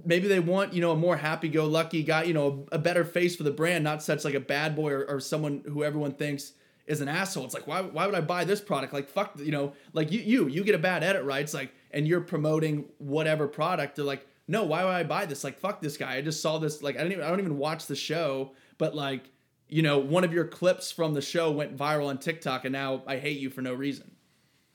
maybe 0.05 0.27
they 0.27 0.39
want 0.39 0.73
you 0.73 0.81
know 0.81 0.91
a 0.91 0.95
more 0.95 1.17
happy-go-lucky 1.17 2.03
guy 2.03 2.23
you 2.23 2.33
know 2.33 2.65
a, 2.71 2.77
better 2.77 3.03
face 3.03 3.35
for 3.35 3.43
the 3.43 3.51
brand 3.51 3.83
not 3.83 4.03
such 4.03 4.23
like 4.23 4.33
a 4.33 4.39
bad 4.39 4.75
boy 4.75 4.91
or, 4.91 5.05
or 5.05 5.19
someone 5.19 5.63
who 5.67 5.83
everyone 5.83 6.13
thinks 6.13 6.53
is 6.85 7.01
an 7.01 7.07
asshole. 7.07 7.45
It's 7.45 7.53
like 7.53 7.67
why, 7.67 7.81
why 7.81 8.05
would 8.05 8.15
i 8.15 8.21
buy 8.21 8.43
this 8.43 8.61
product? 8.61 8.93
Like 8.93 9.09
fuck 9.09 9.33
you 9.37 9.51
know 9.51 9.73
like 9.93 10.11
you 10.11 10.19
you 10.19 10.47
you 10.47 10.63
get 10.63 10.75
a 10.75 10.79
bad 10.79 11.03
edit 11.03 11.23
right? 11.23 11.41
It's 11.41 11.53
like 11.53 11.73
and 11.91 12.07
you're 12.07 12.21
promoting 12.21 12.85
whatever 12.97 13.47
product. 13.47 13.95
They're 13.95 14.05
like 14.05 14.27
no 14.47 14.63
why 14.63 14.83
would 14.83 14.91
i 14.91 15.03
buy 15.03 15.25
this? 15.25 15.43
Like 15.43 15.59
fuck 15.59 15.81
this 15.81 15.97
guy. 15.97 16.15
I 16.15 16.21
just 16.21 16.41
saw 16.41 16.57
this 16.57 16.81
like 16.83 16.97
i 16.97 17.01
don't 17.01 17.11
even 17.11 17.23
i 17.23 17.29
don't 17.29 17.39
even 17.39 17.57
watch 17.57 17.85
the 17.87 17.95
show 17.95 18.51
but 18.77 18.95
like 18.95 19.29
you 19.69 19.81
know 19.81 19.97
one 19.99 20.23
of 20.23 20.33
your 20.33 20.45
clips 20.45 20.91
from 20.91 21.13
the 21.13 21.21
show 21.21 21.51
went 21.51 21.77
viral 21.77 22.07
on 22.07 22.17
tiktok 22.17 22.65
and 22.65 22.73
now 22.73 23.01
i 23.07 23.17
hate 23.17 23.39
you 23.39 23.49
for 23.49 23.61
no 23.61 23.73
reason. 23.73 24.11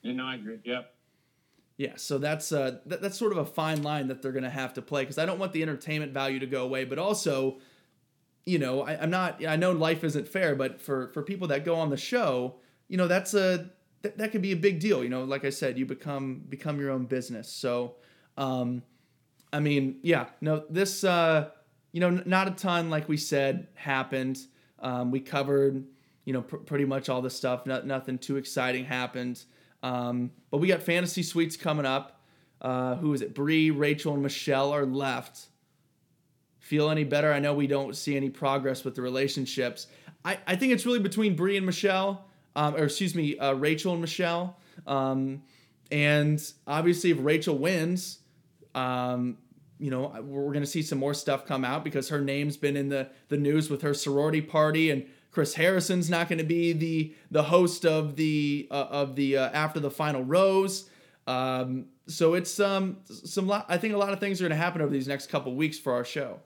You 0.03 0.15
know, 0.15 0.25
I 0.25 0.37
agree. 0.37 0.59
Yep. 0.65 0.95
yeah, 1.77 1.93
so 1.97 2.19
that's 2.19 2.53
uh 2.53 2.79
that, 2.87 3.03
that's 3.03 3.19
sort 3.19 3.33
of 3.33 3.39
a 3.39 3.45
fine 3.45 3.83
line 3.83 4.09
that 4.09 4.23
they're 4.23 4.33
gonna 4.33 4.49
have 4.49 4.75
to 4.75 4.83
play 4.83 5.03
because 5.03 5.19
I 5.19 5.27
don't 5.27 5.39
want 5.39 5.53
the 5.53 5.63
entertainment 5.63 6.13
value 6.13 6.39
to 6.39 6.47
go 6.47 6.65
away, 6.65 6.85
but 6.85 6.99
also, 6.99 7.59
you 8.49 8.59
know, 8.59 8.83
I, 8.83 9.01
I'm 9.01 9.11
not. 9.11 9.45
I 9.45 9.57
know 9.57 9.73
life 9.73 10.03
isn't 10.03 10.27
fair, 10.27 10.55
but 10.55 10.81
for 10.81 11.09
for 11.09 11.23
people 11.23 11.49
that 11.49 11.65
go 11.65 11.75
on 11.75 11.91
the 11.91 11.97
show, 11.97 12.55
you 12.89 12.97
know, 12.97 13.07
that's 13.07 13.35
a 13.35 13.71
that, 14.03 14.17
that 14.17 14.33
could 14.33 14.43
be 14.43 14.53
a 14.53 14.57
big 14.57 14.81
deal. 14.81 15.03
You 15.05 15.11
know, 15.11 15.25
like 15.25 15.45
I 15.45 15.51
said, 15.51 15.79
you 15.79 15.85
become 15.85 16.45
become 16.49 16.81
your 16.81 16.91
own 16.91 17.05
business. 17.05 17.49
So, 17.53 17.97
um, 18.39 18.83
I 19.53 19.61
mean, 19.61 19.99
yeah, 20.03 20.27
no, 20.41 20.65
this 20.71 21.05
uh, 21.05 21.51
you 21.93 22.01
know, 22.01 22.23
not 22.25 22.49
a 22.49 22.53
ton 22.53 22.89
like 22.89 23.09
we 23.09 23.19
said 23.19 23.69
happened. 23.75 24.41
Um, 24.79 25.11
we 25.11 25.21
covered, 25.21 25.85
you 26.25 26.33
know, 26.33 26.43
pr- 26.43 26.57
pretty 26.57 26.85
much 26.87 27.09
all 27.09 27.21
the 27.21 27.31
stuff. 27.31 27.67
Not, 27.67 27.87
nothing 27.87 28.17
too 28.19 28.37
exciting 28.37 28.85
happened. 28.85 29.43
Um, 29.83 30.31
but 30.51 30.59
we 30.59 30.69
got 30.69 30.83
fantasy 30.83 31.23
suites 31.23 31.57
coming 31.57 31.85
up. 31.87 32.21
Uh, 32.61 32.97
who 32.97 33.13
is 33.13 33.21
it? 33.23 33.35
Bree, 33.35 33.71
Rachel, 33.71 34.15
and 34.15 34.23
Michelle 34.23 34.73
are 34.73 34.87
left. 34.87 35.49
Feel 36.69 36.91
any 36.91 37.05
better? 37.05 37.33
I 37.33 37.39
know 37.39 37.55
we 37.55 37.67
don't 37.67 37.97
see 37.97 38.15
any 38.15 38.29
progress 38.29 38.85
with 38.85 38.95
the 38.95 39.01
relationships. 39.01 39.87
I, 40.23 40.37
I 40.47 40.55
think 40.55 40.75
it's 40.75 40.85
really 40.85 40.99
between 40.99 41.35
Bree 41.35 41.57
and 41.57 41.65
Michelle, 41.65 42.27
um, 42.55 42.75
or 42.75 42.85
excuse 42.85 43.15
me, 43.15 43.39
uh, 43.39 43.55
Rachel 43.55 43.93
and 43.93 44.03
Michelle. 44.03 44.55
Um, 44.87 45.45
and 45.91 46.39
obviously, 46.67 47.11
if 47.11 47.17
Rachel 47.23 47.57
wins, 47.57 48.19
um, 48.75 49.39
you 49.79 49.91
know, 49.91 50.15
we're 50.21 50.53
going 50.53 50.61
to 50.61 50.67
see 50.67 50.83
some 50.83 50.99
more 50.99 51.15
stuff 51.15 51.47
come 51.47 51.65
out 51.65 51.85
because 51.85 52.11
her 52.11 52.21
name's 52.21 52.59
been 52.59 52.77
in 52.77 52.91
the, 52.91 53.09
the 53.29 53.39
news 53.39 53.71
with 53.71 53.81
her 53.81 53.95
sorority 53.95 54.43
party, 54.43 54.91
and 54.91 55.07
Chris 55.31 55.55
Harrison's 55.55 56.11
not 56.11 56.29
going 56.29 56.39
to 56.39 56.45
be 56.45 56.75
the 56.75 57.15
the 57.31 57.45
host 57.45 57.87
of 57.87 58.17
the 58.17 58.69
uh, 58.71 58.89
of 58.91 59.17
the 59.17 59.39
uh, 59.39 59.49
after 59.55 59.81
the 59.81 59.91
final 59.91 60.23
rose. 60.23 60.91
Um, 61.27 61.87
so 62.07 62.35
it's 62.35 62.61
um 62.61 62.99
some 63.07 63.47
lot. 63.47 63.65
I 63.71 63.79
think 63.79 63.95
a 63.95 63.97
lot 63.97 64.13
of 64.13 64.21
things 64.21 64.39
are 64.43 64.45
going 64.45 64.51
to 64.51 64.63
happen 64.63 64.83
over 64.83 64.93
these 64.93 65.09
next 65.09 65.29
couple 65.29 65.55
weeks 65.55 65.79
for 65.79 65.95
our 65.95 66.05
show. 66.05 66.41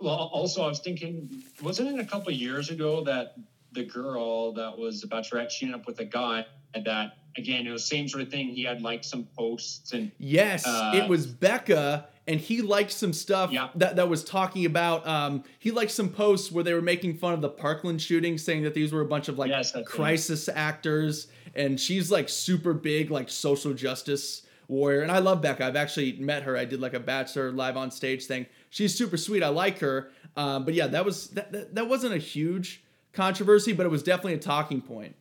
Well, 0.00 0.30
also, 0.32 0.62
I 0.62 0.68
was 0.68 0.80
thinking, 0.80 1.42
wasn't 1.62 1.90
it 1.90 2.00
a 2.00 2.04
couple 2.06 2.28
of 2.32 2.34
years 2.38 2.70
ago 2.70 3.04
that 3.04 3.34
the 3.72 3.84
girl 3.84 4.52
that 4.54 4.76
was 4.76 5.04
a 5.04 5.06
bachelorette, 5.06 5.50
she 5.50 5.66
ended 5.66 5.80
up 5.80 5.86
with 5.86 6.00
a 6.00 6.04
guy 6.04 6.46
that, 6.74 7.18
again, 7.36 7.66
it 7.66 7.70
was 7.70 7.82
the 7.82 7.96
same 7.96 8.08
sort 8.08 8.22
of 8.22 8.30
thing. 8.30 8.48
He 8.48 8.62
had 8.64 8.80
like 8.82 9.04
some 9.04 9.24
posts 9.36 9.92
and 9.92 10.10
Yes, 10.18 10.66
Uh, 10.66 10.92
it 10.94 11.06
was 11.08 11.26
Becca, 11.26 12.06
and 12.26 12.40
he 12.40 12.62
liked 12.62 12.92
some 12.92 13.12
stuff 13.12 13.52
Yeah. 13.52 13.68
that, 13.74 13.96
that 13.96 14.08
was 14.08 14.24
talking 14.24 14.64
about. 14.64 15.06
Um, 15.06 15.44
he 15.58 15.70
liked 15.70 15.90
some 15.90 16.08
posts 16.08 16.50
where 16.50 16.64
they 16.64 16.72
were 16.72 16.80
making 16.82 17.18
fun 17.18 17.34
of 17.34 17.42
the 17.42 17.50
Parkland 17.50 18.00
shooting, 18.00 18.38
saying 18.38 18.62
that 18.62 18.72
these 18.72 18.92
were 18.92 19.02
a 19.02 19.06
bunch 19.06 19.28
of 19.28 19.38
like 19.38 19.50
Yes, 19.50 19.74
crisis 19.84 20.48
actors, 20.48 21.26
and 21.54 21.78
she's 21.78 22.10
like 22.10 22.28
super 22.30 22.72
big, 22.72 23.10
like 23.10 23.28
social 23.28 23.74
justice 23.74 24.42
warrior. 24.70 25.02
And 25.02 25.10
I 25.10 25.18
love 25.18 25.42
Becca. 25.42 25.64
I've 25.66 25.76
actually 25.76 26.12
met 26.14 26.44
her. 26.44 26.56
I 26.56 26.64
did 26.64 26.80
like 26.80 26.94
a 26.94 27.00
bachelor 27.00 27.50
live 27.52 27.76
on 27.76 27.90
stage 27.90 28.24
thing. 28.26 28.46
She's 28.70 28.96
super 28.96 29.16
sweet. 29.16 29.42
I 29.42 29.48
like 29.48 29.80
her. 29.80 30.10
Um, 30.36 30.64
but 30.64 30.74
yeah, 30.74 30.86
that 30.86 31.04
was 31.04 31.28
that, 31.30 31.52
that 31.52 31.74
that 31.74 31.88
wasn't 31.88 32.14
a 32.14 32.18
huge 32.18 32.82
controversy, 33.12 33.72
but 33.72 33.84
it 33.84 33.88
was 33.88 34.02
definitely 34.02 34.34
a 34.34 34.38
talking 34.38 34.80
point. 34.80 35.16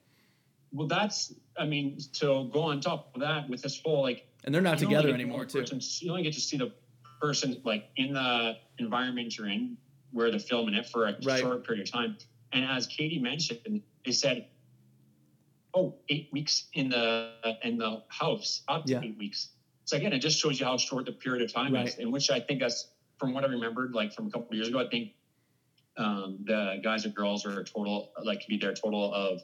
well, 0.72 0.88
that's, 0.88 1.34
I 1.58 1.66
mean, 1.66 1.98
to 2.14 2.48
go 2.54 2.62
on 2.62 2.80
top 2.80 3.10
of 3.16 3.22
that 3.22 3.50
with 3.50 3.64
this 3.64 3.82
whole 3.84 4.04
like, 4.04 4.28
And 4.44 4.54
they're 4.54 4.62
not 4.62 4.78
together 4.78 5.08
get 5.08 5.18
to 5.18 5.18
know 5.18 5.24
anymore, 5.24 5.46
too. 5.46 5.60
person- 5.62 5.82
you 6.02 6.12
only 6.12 6.22
get 6.24 6.34
to 6.34 6.40
see 6.40 6.58
the 6.58 6.72
person 7.20 7.60
like 7.66 7.90
in 7.98 8.14
the 8.14 8.56
environment 8.78 9.36
you're 9.38 9.48
in, 9.50 9.76
where 10.12 10.30
they're 10.30 10.40
filming 10.40 10.76
it 10.76 10.86
for 10.88 11.08
a 11.08 11.18
Right. 11.24 11.40
short 11.40 11.66
period 11.66 11.88
of 11.88 11.92
time. 11.92 12.18
And 12.54 12.64
as 12.66 12.86
Katie 12.88 13.20
mentioned, 13.20 13.82
they 14.06 14.12
said, 14.12 14.46
"Oh, 15.74 15.96
eight 16.10 16.28
weeks 16.32 16.70
in 16.74 16.90
the 16.90 17.32
in 17.64 17.78
the 17.78 18.02
house, 18.10 18.62
up 18.68 18.86
to 18.86 18.94
Yeah. 18.94 19.02
eight 19.04 19.18
weeks." 19.18 19.50
So 19.86 19.98
again, 19.98 20.14
it 20.14 20.20
just 20.20 20.38
shows 20.40 20.60
you 20.60 20.66
how 20.66 20.78
short 20.78 21.06
the 21.06 21.14
period 21.14 21.42
of 21.44 21.52
time 21.52 21.76
is, 21.76 21.96
Right. 21.96 22.00
in 22.00 22.12
which 22.12 22.30
I 22.30 22.40
think 22.40 22.60
that's 22.60 22.92
from 23.18 23.34
what 23.34 23.44
I 23.44 23.48
remembered, 23.48 23.94
like 23.94 24.14
from 24.14 24.28
a 24.28 24.30
couple 24.30 24.48
of 24.52 24.56
years 24.56 24.68
ago. 24.68 24.80
I 24.80 24.88
think 24.88 25.10
um, 25.98 26.38
the 26.46 26.80
guys 26.82 27.06
or 27.06 27.10
girls 27.10 27.46
are 27.46 27.60
a 27.60 27.64
total 27.64 28.08
like 28.24 28.40
can 28.40 28.50
be 28.50 28.58
there 28.58 28.70
a 28.72 28.76
total 28.76 29.12
of 29.14 29.42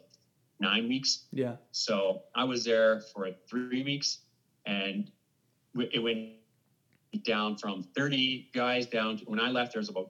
nine 0.60 0.88
weeks. 0.88 1.26
Yeah. 1.34 1.56
So 1.72 2.22
I 2.36 2.44
was 2.46 2.64
there 2.64 3.02
for 3.14 3.30
three 3.50 3.84
weeks, 3.84 4.20
and 4.66 5.10
it 5.92 6.00
went 6.02 6.20
down 7.24 7.56
from 7.56 7.84
30 7.96 8.46
guys 8.54 8.86
down 8.88 9.18
to 9.18 9.26
when 9.26 9.40
I 9.40 9.50
left. 9.50 9.74
There 9.74 9.80
was 9.80 9.90
about 9.90 10.10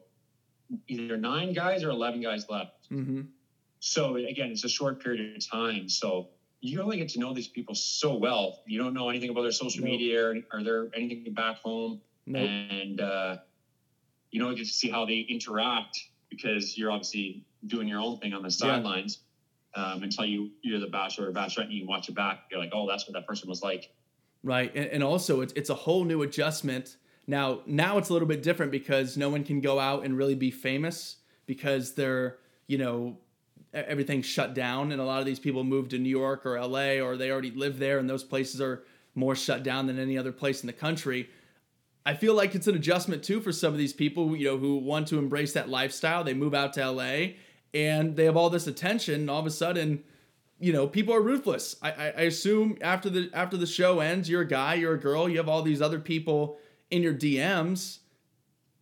either 0.88 1.17
nine 1.17 1.54
guys 1.54 1.84
or 1.84 1.89
11 1.89 2.21
guys 2.21 2.45
left. 2.49 2.71
Mm-hmm. 2.91 3.21
So 3.85 4.15
again, 4.15 4.49
it's 4.49 4.63
a 4.63 4.69
short 4.69 5.03
period 5.03 5.37
of 5.37 5.47
time. 5.47 5.87
So 5.89 6.29
you 6.59 6.81
only 6.81 6.97
get 6.97 7.09
to 7.09 7.19
know 7.19 7.35
these 7.35 7.47
people 7.47 7.75
so 7.75 8.15
well. 8.15 8.63
You 8.65 8.79
don't 8.81 8.95
know 8.95 9.09
anything 9.09 9.29
about 9.29 9.43
their 9.43 9.51
social 9.51 9.81
Nope. 9.81 9.91
media 9.91 10.25
or, 10.25 10.35
or 10.51 10.63
their 10.63 10.87
anything 10.95 11.31
back 11.35 11.57
home, 11.57 12.01
Nope. 12.25 12.49
and 12.49 12.99
uh, 12.99 13.37
you 14.31 14.41
don't 14.41 14.55
get 14.55 14.65
to 14.65 14.73
see 14.73 14.89
how 14.89 15.05
they 15.05 15.19
interact 15.29 15.99
because 16.31 16.75
you're 16.75 16.89
obviously 16.89 17.45
doing 17.67 17.87
your 17.87 17.99
own 17.99 18.17
thing 18.17 18.33
on 18.33 18.41
the 18.41 18.49
sidelines. 18.49 19.19
Um, 19.75 20.01
until 20.01 20.25
you 20.25 20.49
you're 20.63 20.79
the 20.79 20.87
bachelor 20.87 21.29
or 21.29 21.31
bachelorette 21.31 21.65
and 21.65 21.73
you 21.73 21.85
watch 21.85 22.09
it 22.09 22.15
back, 22.15 22.45
you're 22.49 22.59
like, 22.59 22.71
oh, 22.73 22.87
that's 22.89 23.05
what 23.07 23.13
that 23.13 23.27
person 23.27 23.47
was 23.47 23.61
like. 23.61 23.93
Right, 24.41 24.71
and, 24.75 24.87
and 24.87 25.03
also 25.03 25.41
it's 25.41 25.53
it's 25.53 25.69
a 25.69 25.75
whole 25.75 26.05
new 26.05 26.23
adjustment 26.23 26.97
Now, 27.27 27.61
now 27.67 27.99
it's 27.99 28.09
a 28.09 28.13
little 28.13 28.27
bit 28.27 28.41
different 28.41 28.71
because 28.71 29.15
no 29.15 29.29
one 29.29 29.43
can 29.43 29.61
go 29.61 29.79
out 29.79 30.05
and 30.05 30.17
really 30.17 30.33
be 30.35 30.49
famous 30.49 31.17
because 31.45 31.93
they're, 31.93 32.37
you 32.67 32.77
know, 32.79 33.17
everything's 33.75 34.25
shut 34.25 34.53
down 34.53 34.91
and 34.91 35.01
a 35.01 35.03
lot 35.03 35.19
of 35.19 35.25
these 35.25 35.39
people 35.39 35.63
move 35.63 35.89
to 35.89 35.99
New 35.99 36.09
York 36.09 36.45
or 36.45 36.59
LA 36.59 36.99
or 36.99 37.17
they 37.17 37.29
already 37.29 37.51
live 37.51 37.77
there 37.77 37.99
and 37.99 38.09
those 38.09 38.23
places 38.23 38.61
are 38.61 38.83
more 39.13 39.35
shut 39.35 39.63
down 39.63 39.88
than 39.88 39.99
any 39.99 40.17
other 40.17 40.31
place 40.31 40.61
in 40.61 40.67
the 40.67 40.73
country. 40.73 41.29
I 42.05 42.13
feel 42.13 42.35
like 42.35 42.55
it's 42.55 42.67
an 42.67 42.75
adjustment 42.75 43.23
too 43.23 43.41
for 43.41 43.51
some 43.51 43.73
of 43.73 43.77
these 43.77 43.93
people, 43.93 44.35
you 44.35 44.45
know, 44.45 44.57
who 44.57 44.77
want 44.77 45.07
to 45.09 45.17
embrace 45.17 45.53
that 45.53 45.69
lifestyle. 45.69 46.23
They 46.23 46.33
move 46.33 46.53
out 46.53 46.73
to 46.73 46.91
LA 46.91 47.33
and 47.75 48.15
they 48.15 48.25
have 48.25 48.38
all 48.38 48.49
this 48.49 48.67
attention 48.67 49.15
and 49.15 49.29
all 49.29 49.39
of 49.39 49.45
a 49.45 49.51
sudden 49.51 50.03
you 50.59 50.71
know 50.71 50.88
people 50.88 51.13
are 51.13 51.21
ruthless 51.21 51.75
I, 51.81 51.91
I, 51.91 52.05
I 52.05 52.21
assume 52.21 52.77
after 52.81 53.09
the 53.09 53.29
after 53.33 53.57
the 53.57 53.67
show 53.67 53.99
ends 53.99 54.29
you're 54.29 54.41
a 54.41 54.47
guy 54.47 54.75
you're 54.75 54.93
a 54.93 54.99
girl 54.99 55.27
you 55.27 55.38
have 55.38 55.49
all 55.49 55.61
these 55.61 55.81
other 55.81 55.99
people 55.99 56.57
in 56.89 57.03
your 57.03 57.13
dms 57.13 57.99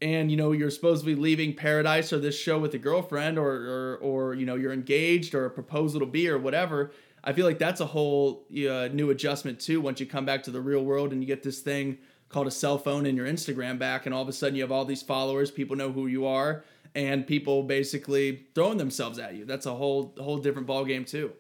and 0.02 0.30
you 0.32 0.38
know 0.38 0.52
you're 0.52 0.70
supposed 0.70 1.02
to 1.02 1.06
be 1.06 1.16
leaving 1.16 1.54
paradise 1.54 2.12
or 2.12 2.20
this 2.20 2.38
show 2.38 2.60
with 2.60 2.74
a 2.74 2.78
girlfriend 2.78 3.38
or 3.38 3.52
or, 3.52 3.96
or 3.98 4.34
you 4.34 4.46
know 4.46 4.56
you're 4.56 4.74
engaged 4.74 5.34
or 5.34 5.46
a 5.46 5.50
proposal 5.50 6.00
to 6.00 6.06
be 6.06 6.28
or 6.28 6.38
whatever 6.38 6.92
i 7.24 7.32
feel 7.32 7.46
like 7.46 7.60
that's 7.60 7.82
a 7.82 7.86
whole 7.86 8.46
uh, 8.70 8.88
new 8.92 9.10
adjustment 9.10 9.60
too 9.60 9.80
once 9.80 10.00
you 10.00 10.06
come 10.06 10.26
back 10.26 10.44
to 10.44 10.52
the 10.52 10.62
real 10.62 10.84
world 10.84 11.12
and 11.12 11.22
you 11.22 11.28
get 11.28 11.44
this 11.44 11.60
thing 11.60 11.98
called 12.30 12.48
a 12.48 12.52
cell 12.52 12.78
phone 12.78 13.06
and 13.06 13.18
your 13.18 13.28
instagram 13.28 13.78
back 13.78 14.06
and 14.06 14.14
all 14.14 14.22
of 14.22 14.28
a 14.28 14.34
sudden 14.34 14.56
you 14.56 14.62
have 14.62 14.72
all 14.72 14.86
these 14.86 15.04
followers 15.04 15.52
people 15.52 15.76
know 15.76 15.92
who 15.92 16.08
you 16.08 16.26
are 16.26 16.64
and 16.96 17.26
people 17.26 17.64
basically 17.64 18.46
throwing 18.54 18.78
themselves 18.78 19.20
at 19.20 19.36
you. 19.36 19.46
That's 19.46 19.66
a 19.66 19.74
whole 19.74 20.14
whole 20.18 20.38
different 20.38 20.68
ball 20.68 20.86
game 20.86 21.06
too. 21.06 21.34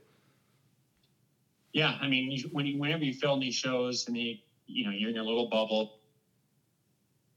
Yeah, 1.73 1.97
I 2.01 2.07
mean, 2.07 2.39
when 2.51 2.65
you, 2.67 2.79
whenever 2.79 3.03
you 3.03 3.13
film 3.13 3.39
these 3.39 3.55
shows 3.55 4.07
and 4.07 4.17
you 4.17 4.37
you 4.67 4.85
know 4.85 4.91
you're 4.91 5.09
in 5.09 5.15
your 5.15 5.23
little 5.23 5.49
bubble, 5.49 5.99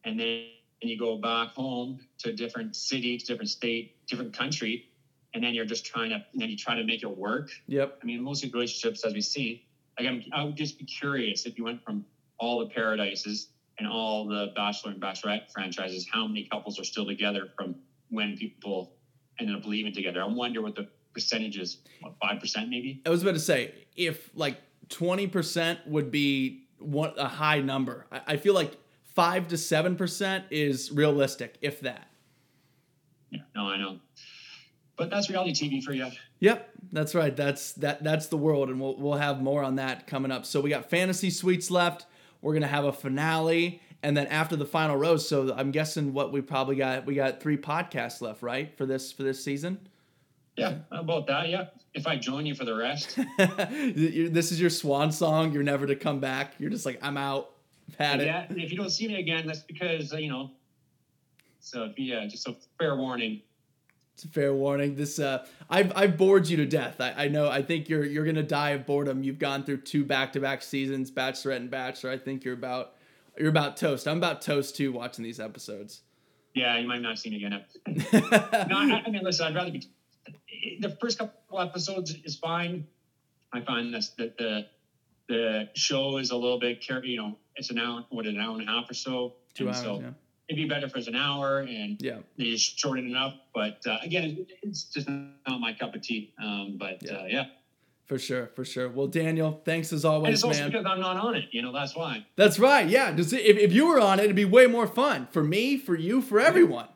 and 0.04 0.18
then 0.18 0.46
and 0.86 0.90
you 0.92 0.96
go 0.96 1.16
back 1.16 1.48
home 1.48 1.98
to 2.18 2.30
a 2.30 2.32
different 2.32 2.76
city, 2.76 3.18
to 3.18 3.26
different 3.26 3.50
state, 3.50 4.06
different 4.06 4.32
country, 4.32 4.86
and 5.34 5.42
then 5.42 5.52
you're 5.52 5.64
just 5.64 5.84
trying 5.84 6.10
to 6.10 6.24
and 6.32 6.40
then 6.40 6.48
you 6.48 6.56
try 6.56 6.76
to 6.76 6.84
make 6.84 7.02
it 7.02 7.18
work. 7.18 7.50
Yep. 7.66 7.98
I 8.00 8.06
mean, 8.06 8.22
most 8.22 8.44
of 8.44 8.52
the 8.52 8.54
relationships, 8.56 9.04
as 9.04 9.12
we 9.12 9.20
see, 9.20 9.66
like 9.98 10.08
I'm, 10.08 10.22
I 10.32 10.44
would 10.44 10.54
just 10.54 10.78
be 10.78 10.84
curious 10.84 11.44
if 11.44 11.58
you 11.58 11.64
went 11.64 11.82
from 11.82 12.04
all 12.38 12.60
the 12.60 12.66
paradises 12.66 13.48
and 13.80 13.88
all 13.88 14.28
the 14.28 14.52
Bachelor 14.54 14.92
and 14.92 15.02
Bachelorette 15.02 15.50
franchises, 15.52 16.06
how 16.10 16.24
many 16.28 16.44
couples 16.44 16.78
are 16.78 16.84
still 16.84 17.04
together 17.04 17.48
from 17.56 17.74
when 18.10 18.36
people 18.36 18.92
ended 19.40 19.56
up 19.56 19.66
leaving 19.66 19.92
together. 19.92 20.22
I 20.22 20.26
wonder 20.26 20.62
what 20.62 20.76
the 20.76 20.86
percentage 21.12 21.58
is. 21.58 21.78
What 22.00 22.14
five 22.22 22.38
percent 22.38 22.68
maybe? 22.68 23.02
I 23.04 23.10
was 23.10 23.22
about 23.22 23.34
to 23.34 23.40
say 23.40 23.74
if 23.96 24.30
like 24.36 24.60
twenty 24.88 25.26
percent 25.26 25.80
would 25.88 26.12
be 26.12 26.68
what 26.78 27.16
a 27.18 27.26
high 27.26 27.60
number. 27.60 28.06
I, 28.12 28.20
I 28.28 28.36
feel 28.36 28.54
like 28.54 28.76
five 29.16 29.48
to 29.48 29.58
seven 29.58 29.96
percent 29.96 30.44
is 30.50 30.92
realistic, 30.92 31.56
if 31.60 31.80
that. 31.80 32.08
Yeah, 33.30 33.40
no, 33.56 33.68
I 33.68 33.76
know. 33.76 33.98
But 34.96 35.10
that's 35.10 35.28
reality 35.28 35.52
TV 35.52 35.82
for 35.82 35.92
you. 35.92 36.08
Yep, 36.38 36.70
that's 36.92 37.14
right. 37.14 37.34
That's 37.34 37.72
that. 37.72 38.04
That's 38.04 38.28
the 38.28 38.36
world, 38.36 38.68
and 38.68 38.80
we'll 38.80 38.96
we'll 38.96 39.14
have 39.14 39.42
more 39.42 39.64
on 39.64 39.76
that 39.76 40.06
coming 40.06 40.30
up. 40.30 40.46
So 40.46 40.60
we 40.60 40.70
got 40.70 40.88
fantasy 40.88 41.30
suites 41.30 41.70
left. 41.70 42.06
We're 42.40 42.54
gonna 42.54 42.68
have 42.68 42.84
a 42.84 42.92
finale, 42.92 43.80
and 44.02 44.16
then 44.16 44.28
after 44.28 44.56
the 44.56 44.64
final 44.64 44.96
rose 44.96 45.28
so 45.28 45.52
i'm 45.56 45.70
guessing 45.70 46.12
what 46.12 46.32
we 46.32 46.40
probably 46.40 46.76
got 46.76 47.04
we 47.06 47.14
got 47.14 47.40
three 47.40 47.56
podcasts 47.56 48.20
left 48.20 48.42
right 48.42 48.76
for 48.76 48.86
this 48.86 49.12
for 49.12 49.22
this 49.22 49.42
season 49.42 49.78
yeah 50.56 50.74
about 50.90 51.26
that 51.26 51.48
yeah 51.48 51.66
if 51.94 52.06
i 52.06 52.16
join 52.16 52.46
you 52.46 52.54
for 52.54 52.64
the 52.64 52.74
rest 52.74 53.18
this 53.38 54.52
is 54.52 54.60
your 54.60 54.70
swan 54.70 55.10
song 55.10 55.52
you're 55.52 55.62
never 55.62 55.86
to 55.86 55.96
come 55.96 56.20
back 56.20 56.54
you're 56.58 56.70
just 56.70 56.86
like 56.86 56.98
i'm 57.02 57.16
out 57.16 57.55
I've 57.98 58.22
yeah, 58.22 58.46
it 58.50 58.58
if 58.58 58.70
you 58.70 58.76
don't 58.76 58.90
see 58.90 59.08
me 59.08 59.18
again 59.18 59.46
that's 59.46 59.60
because 59.60 60.12
uh, 60.12 60.16
you 60.16 60.30
know 60.30 60.50
so 61.60 61.92
yeah 61.96 62.26
just 62.26 62.46
a 62.48 62.56
fair 62.78 62.96
warning 62.96 63.42
it's 64.16 64.24
a 64.24 64.28
fair 64.28 64.54
warning. 64.54 64.94
This 64.94 65.18
uh, 65.18 65.44
I've 65.68 65.92
I've 65.94 66.16
bored 66.16 66.48
you 66.48 66.56
to 66.56 66.64
death. 66.64 67.02
I, 67.02 67.12
I 67.24 67.28
know. 67.28 67.50
I 67.50 67.60
think 67.60 67.90
you're 67.90 68.02
you're 68.02 68.24
gonna 68.24 68.42
die 68.42 68.70
of 68.70 68.86
boredom. 68.86 69.22
You've 69.22 69.38
gone 69.38 69.62
through 69.62 69.82
two 69.82 70.06
back 70.06 70.32
to 70.32 70.40
back 70.40 70.62
seasons, 70.62 71.10
Bachelorette 71.10 71.56
and 71.56 71.70
Bachelor. 71.70 72.12
I 72.12 72.16
think 72.16 72.42
you're 72.42 72.54
about 72.54 72.94
you're 73.38 73.50
about 73.50 73.76
toast. 73.76 74.08
I'm 74.08 74.16
about 74.16 74.40
toast 74.40 74.74
too. 74.74 74.90
Watching 74.90 75.22
these 75.22 75.38
episodes. 75.38 76.00
Yeah, 76.54 76.78
you 76.78 76.88
might 76.88 77.02
not 77.02 77.10
have 77.10 77.18
seen 77.18 77.34
it 77.34 77.44
again. 77.44 77.62
no, 78.70 78.78
I, 78.78 79.02
I, 79.04 79.10
mean, 79.10 79.22
listen. 79.22 79.48
I'd 79.48 79.54
rather 79.54 79.70
be. 79.70 79.86
The 80.80 80.96
first 80.98 81.18
couple 81.18 81.60
episodes 81.60 82.16
is 82.24 82.36
fine. 82.36 82.86
I 83.52 83.60
find 83.60 83.92
this 83.92 84.14
that 84.16 84.38
the 84.38 84.66
the 85.28 85.68
show 85.74 86.16
is 86.16 86.30
a 86.30 86.36
little 86.36 86.58
bit 86.58 86.80
care, 86.80 87.04
you 87.04 87.18
know 87.18 87.36
it's 87.56 87.70
an 87.70 87.78
hour 87.78 88.04
what 88.10 88.26
an 88.26 88.38
hour 88.38 88.58
and 88.58 88.68
a 88.68 88.72
half 88.72 88.90
or 88.90 88.94
so. 88.94 89.34
Two 89.54 89.68
hours. 89.68 89.80
So 89.80 90.00
yeah. 90.00 90.10
It'd 90.48 90.62
be 90.62 90.68
better 90.68 90.86
if 90.86 90.94
it's 90.94 91.08
an 91.08 91.16
hour 91.16 91.60
and 91.60 92.00
yeah, 92.00 92.18
they 92.38 92.44
just 92.44 92.78
shorten 92.78 93.10
it 93.10 93.16
up. 93.16 93.34
But 93.54 93.80
uh, 93.86 93.98
again, 94.02 94.46
it's 94.62 94.84
just 94.84 95.08
not 95.08 95.60
my 95.60 95.72
cup 95.72 95.94
of 95.94 96.02
tea. 96.02 96.32
Um, 96.40 96.76
but 96.78 97.02
yeah. 97.02 97.12
Uh, 97.12 97.24
yeah. 97.28 97.44
For 98.06 98.20
sure, 98.20 98.52
for 98.54 98.64
sure. 98.64 98.88
Well, 98.88 99.08
Daniel, 99.08 99.60
thanks 99.64 99.92
as 99.92 100.04
always, 100.04 100.26
and 100.26 100.34
it's 100.34 100.44
also 100.44 100.60
man. 100.60 100.70
because 100.70 100.86
I'm 100.86 101.00
not 101.00 101.16
on 101.16 101.34
it. 101.34 101.48
You 101.50 101.62
know, 101.62 101.72
that's 101.72 101.96
why. 101.96 102.24
That's 102.36 102.56
right. 102.60 102.88
Yeah. 102.88 103.10
Does 103.10 103.32
it, 103.32 103.44
if, 103.44 103.56
if 103.56 103.72
you 103.72 103.88
were 103.88 103.98
on 103.98 104.20
it, 104.20 104.24
it'd 104.24 104.36
be 104.36 104.44
way 104.44 104.68
more 104.68 104.86
fun 104.86 105.26
for 105.32 105.42
me, 105.42 105.76
for 105.76 105.96
you, 105.96 106.22
for 106.22 106.38
everyone. 106.38 106.86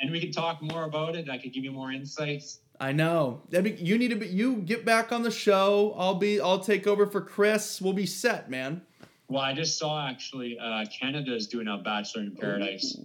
And 0.00 0.10
we 0.10 0.20
could 0.20 0.32
talk 0.32 0.60
more 0.60 0.82
about 0.82 1.14
it. 1.14 1.30
I 1.30 1.38
could 1.38 1.52
give 1.52 1.62
you 1.62 1.70
more 1.70 1.92
insights. 1.92 2.58
I 2.80 2.90
know. 2.90 3.42
Be, 3.50 3.70
you 3.78 3.96
need 3.96 4.08
to 4.08 4.16
be. 4.16 4.26
You 4.26 4.56
get 4.56 4.84
back 4.84 5.12
on 5.12 5.22
the 5.22 5.30
show. 5.30 5.94
I'll 5.96 6.16
be. 6.16 6.40
I'll 6.40 6.58
take 6.58 6.88
over 6.88 7.06
for 7.06 7.20
Chris. 7.20 7.80
We'll 7.80 7.92
be 7.92 8.06
set, 8.06 8.50
man. 8.50 8.82
Well, 9.32 9.40
I 9.40 9.54
just 9.54 9.78
saw 9.78 10.06
actually 10.06 10.58
uh, 10.58 10.84
Canada 10.86 11.34
is 11.34 11.46
doing 11.46 11.66
a 11.66 11.78
Bachelor 11.78 12.22
in 12.22 12.36
Paradise. 12.36 12.98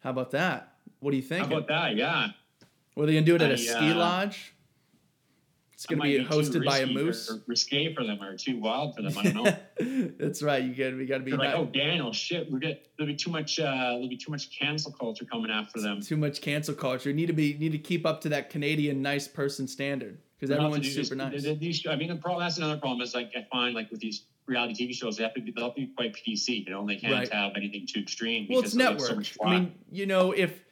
How 0.00 0.10
about 0.10 0.32
that? 0.32 0.74
What 1.00 1.12
do 1.12 1.16
you 1.16 1.22
think? 1.22 1.46
How 1.46 1.56
about 1.56 1.68
that? 1.68 1.96
Yeah. 1.96 2.28
Were 2.94 3.06
they 3.06 3.14
gonna 3.14 3.24
do 3.24 3.34
it 3.34 3.40
at 3.40 3.50
I, 3.50 3.54
a 3.54 3.56
ski 3.56 3.92
uh, 3.92 3.96
lodge? 3.96 4.54
It's 5.72 5.86
going 5.86 6.00
to 6.00 6.04
be 6.04 6.24
hosted 6.24 6.64
by 6.64 6.78
a 6.78 6.86
moose. 6.86 7.30
risque 7.46 7.92
for 7.94 8.04
them 8.04 8.22
or 8.22 8.36
too 8.36 8.58
wild 8.60 8.94
for 8.94 9.02
them. 9.02 9.18
I 9.18 9.22
don't 9.24 9.34
know. 9.34 10.12
That's 10.18 10.40
right. 10.42 10.62
You 10.62 10.72
got 10.72 10.96
we 10.96 11.04
got 11.04 11.18
to 11.18 11.24
be 11.24 11.32
like, 11.32 11.54
oh 11.54 11.64
Daniel, 11.66 12.12
shit, 12.12 12.50
we're 12.50 12.60
get 12.60 12.88
there'll 12.96 13.12
be 13.12 13.16
too 13.16 13.30
much 13.30 13.58
uh, 13.58 13.64
there'll 13.64 14.08
be 14.08 14.16
too 14.16 14.30
much 14.30 14.56
cancel 14.56 14.92
culture 14.92 15.24
coming 15.24 15.50
after 15.50 15.80
them. 15.80 16.00
Too 16.00 16.16
much 16.16 16.40
cancel 16.42 16.74
culture. 16.74 17.08
You 17.08 17.14
need 17.14 17.26
to 17.26 17.32
be 17.32 17.56
need 17.58 17.72
to 17.72 17.78
keep 17.78 18.06
up 18.06 18.20
to 18.22 18.28
that 18.28 18.50
Canadian 18.50 19.02
nice 19.02 19.26
person 19.26 19.66
standard 19.66 20.18
because 20.38 20.54
everyone's 20.54 20.94
super 20.94 21.16
nice. 21.16 21.42
These, 21.42 21.86
I 21.86 21.96
mean, 21.96 22.08
the 22.08 22.16
problem 22.16 22.44
that's 22.44 22.58
another 22.58 22.78
problem 22.78 23.00
is 23.00 23.14
like 23.14 23.32
I 23.36 23.46
find 23.50 23.74
like 23.74 23.90
with 23.90 24.00
these 24.00 24.26
reality 24.46 24.86
TV 24.86 24.94
shows, 24.94 25.16
they 25.16 25.24
have 25.24 25.34
to 25.34 25.40
be 25.40 25.52
they'll 25.52 25.72
be 25.72 25.90
quite 25.96 26.14
PC. 26.14 26.66
You 26.66 26.70
know, 26.70 26.86
they 26.86 26.96
can't 26.96 27.12
right. 27.12 27.32
have 27.32 27.52
anything 27.56 27.86
too 27.86 28.00
extreme. 28.00 28.46
Well, 28.50 28.60
it's 28.60 28.74
network. 28.74 29.24
So 29.24 29.44
I 29.44 29.50
mean, 29.50 29.74
you 29.90 30.06
know, 30.06 30.32
if 30.32 30.62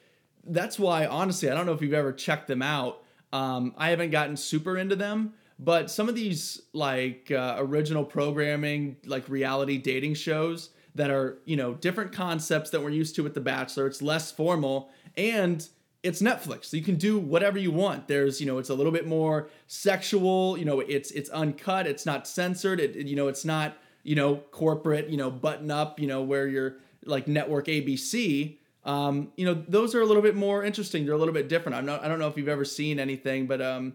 that's 0.45 0.77
why 0.77 1.05
honestly, 1.05 1.49
I 1.49 1.53
don't 1.53 1.65
know 1.65 1.73
if 1.73 1.81
you've 1.81 1.93
ever 1.93 2.13
checked 2.13 2.47
them 2.47 2.61
out 2.61 3.03
um, 3.33 3.73
I 3.77 3.89
haven't 3.89 4.11
gotten 4.11 4.37
super 4.37 4.77
into 4.77 4.95
them, 4.95 5.33
but 5.57 5.89
some 5.89 6.07
of 6.07 6.13
these 6.13 6.61
like 6.71 7.31
uh, 7.31 7.55
original 7.57 8.05
programming, 8.05 8.97
like 9.05 9.27
reality 9.27 9.79
dating 9.79 10.13
shows 10.13 10.69
that 10.95 11.09
are 11.09 11.39
you 11.43 11.55
know 11.55 11.73
different 11.73 12.13
concepts 12.13 12.69
that 12.69 12.81
we're 12.81 12.91
used 12.91 13.15
to 13.15 13.23
with 13.23 13.33
The 13.33 13.41
Bachelor. 13.41 13.87
It's 13.87 14.03
less 14.03 14.31
formal 14.31 14.91
and 15.17 15.67
it's 16.03 16.21
Netflix. 16.21 16.65
So 16.65 16.77
you 16.77 16.83
can 16.83 16.95
do 16.95 17.17
whatever 17.17 17.57
you 17.57 17.71
want. 17.71 18.07
There's, 18.07 18.39
you 18.39 18.45
know, 18.45 18.57
it's 18.57 18.69
a 18.69 18.75
little 18.75 18.91
bit 18.91 19.07
more 19.07 19.49
sexual. 19.67 20.57
You 20.57 20.65
know, 20.65 20.81
it's 20.81 21.11
it's 21.11 21.29
uncut. 21.29 21.87
It's 21.87 22.05
not 22.05 22.27
censored. 22.27 22.79
It, 22.79 22.95
it 22.95 23.07
you 23.07 23.15
know, 23.15 23.27
it's 23.27 23.45
not 23.45 23.77
you 24.03 24.15
know 24.15 24.37
corporate. 24.51 25.09
You 25.09 25.17
know, 25.17 25.31
button 25.31 25.71
up. 25.71 25.99
You 25.99 26.07
know, 26.07 26.21
where 26.21 26.47
you're 26.47 26.75
like 27.05 27.27
network 27.27 27.67
ABC 27.67 28.57
um, 28.85 29.31
you 29.37 29.45
know, 29.45 29.53
those 29.53 29.95
are 29.95 30.01
a 30.01 30.05
little 30.05 30.21
bit 30.21 30.35
more 30.35 30.63
interesting. 30.63 31.05
They're 31.05 31.15
a 31.15 31.17
little 31.17 31.33
bit 31.33 31.47
different. 31.47 31.77
I'm 31.77 31.85
not, 31.85 32.03
I 32.03 32.07
don't 32.07 32.19
know 32.19 32.27
if 32.27 32.37
you've 32.37 32.49
ever 32.49 32.65
seen 32.65 32.99
anything, 32.99 33.47
but 33.47 33.61
um, 33.61 33.93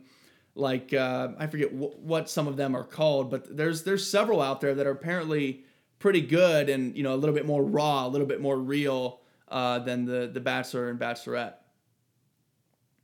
like 0.55 0.95
uh, 0.95 1.29
I 1.39 1.47
forget 1.47 1.71
w- 1.73 1.95
what 2.01 2.31
some 2.31 2.49
of 2.49 2.57
them 2.57 2.75
are 2.75 2.85
called, 2.85 3.31
but 3.31 3.55
there's 3.55 3.85
there's 3.85 4.09
several 4.09 4.41
out 4.41 4.61
there 4.61 4.75
that 4.75 4.87
are 4.87 4.93
apparently 4.93 5.65
pretty 5.99 6.21
good 6.21 6.71
and 6.71 6.97
you 6.97 7.03
know 7.03 7.15
a 7.15 7.17
little 7.17 7.35
bit 7.35 7.47
more 7.47 7.63
raw, 7.63 8.07
a 8.07 8.09
little 8.09 8.27
bit 8.27 8.41
more 8.41 8.57
real 8.57 9.21
uh, 9.49 9.79
than 9.81 10.07
the 10.07 10.31
the 10.33 10.41
Bachelor 10.41 10.89
and 10.89 10.99
Bachelorette. 10.99 11.55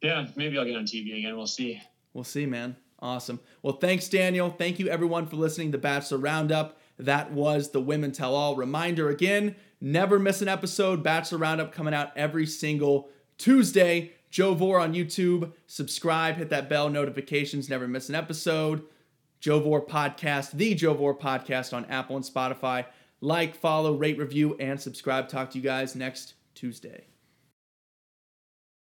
Yeah, 0.04 0.26
maybe 0.36 0.58
I'll 0.58 0.64
get 0.64 0.76
on 0.76 0.84
TV 0.84 1.18
again. 1.18 1.36
We'll 1.36 1.46
see. 1.46 1.80
We'll 2.12 2.24
see, 2.24 2.46
man. 2.46 2.76
Awesome. 3.00 3.40
Well, 3.62 3.76
thanks, 3.78 4.08
Daniel. 4.08 4.50
Thank 4.50 4.78
you, 4.78 4.88
everyone, 4.88 5.26
for 5.26 5.36
listening 5.36 5.72
to 5.72 5.78
Bachelor 5.78 6.18
Roundup. 6.18 6.78
That 6.98 7.32
was 7.32 7.70
the 7.70 7.80
Women 7.80 8.12
Tell 8.12 8.34
All. 8.34 8.54
Reminder 8.54 9.08
again 9.08 9.56
Never 9.84 10.18
miss 10.18 10.40
an 10.40 10.48
episode. 10.48 11.02
Bachelor 11.02 11.36
Roundup 11.36 11.70
coming 11.70 11.92
out 11.92 12.16
every 12.16 12.46
single 12.46 13.10
Tuesday. 13.36 14.12
Joe 14.30 14.54
Vore 14.54 14.80
on 14.80 14.94
YouTube. 14.94 15.52
Subscribe, 15.66 16.36
hit 16.36 16.48
that 16.48 16.70
bell 16.70 16.88
notifications, 16.88 17.68
never 17.68 17.86
miss 17.86 18.08
an 18.08 18.14
episode. 18.14 18.82
Joe 19.40 19.60
Vore 19.60 19.84
Podcast, 19.84 20.52
the 20.52 20.74
Joe 20.74 20.94
Vore 20.94 21.16
Podcast 21.16 21.74
on 21.74 21.84
Apple 21.84 22.16
and 22.16 22.24
Spotify. 22.24 22.86
Like, 23.20 23.54
follow, 23.54 23.94
rate, 23.94 24.16
review, 24.16 24.56
and 24.58 24.80
subscribe. 24.80 25.28
Talk 25.28 25.50
to 25.50 25.58
you 25.58 25.64
guys 25.64 25.94
next 25.94 26.32
Tuesday. 26.54 27.13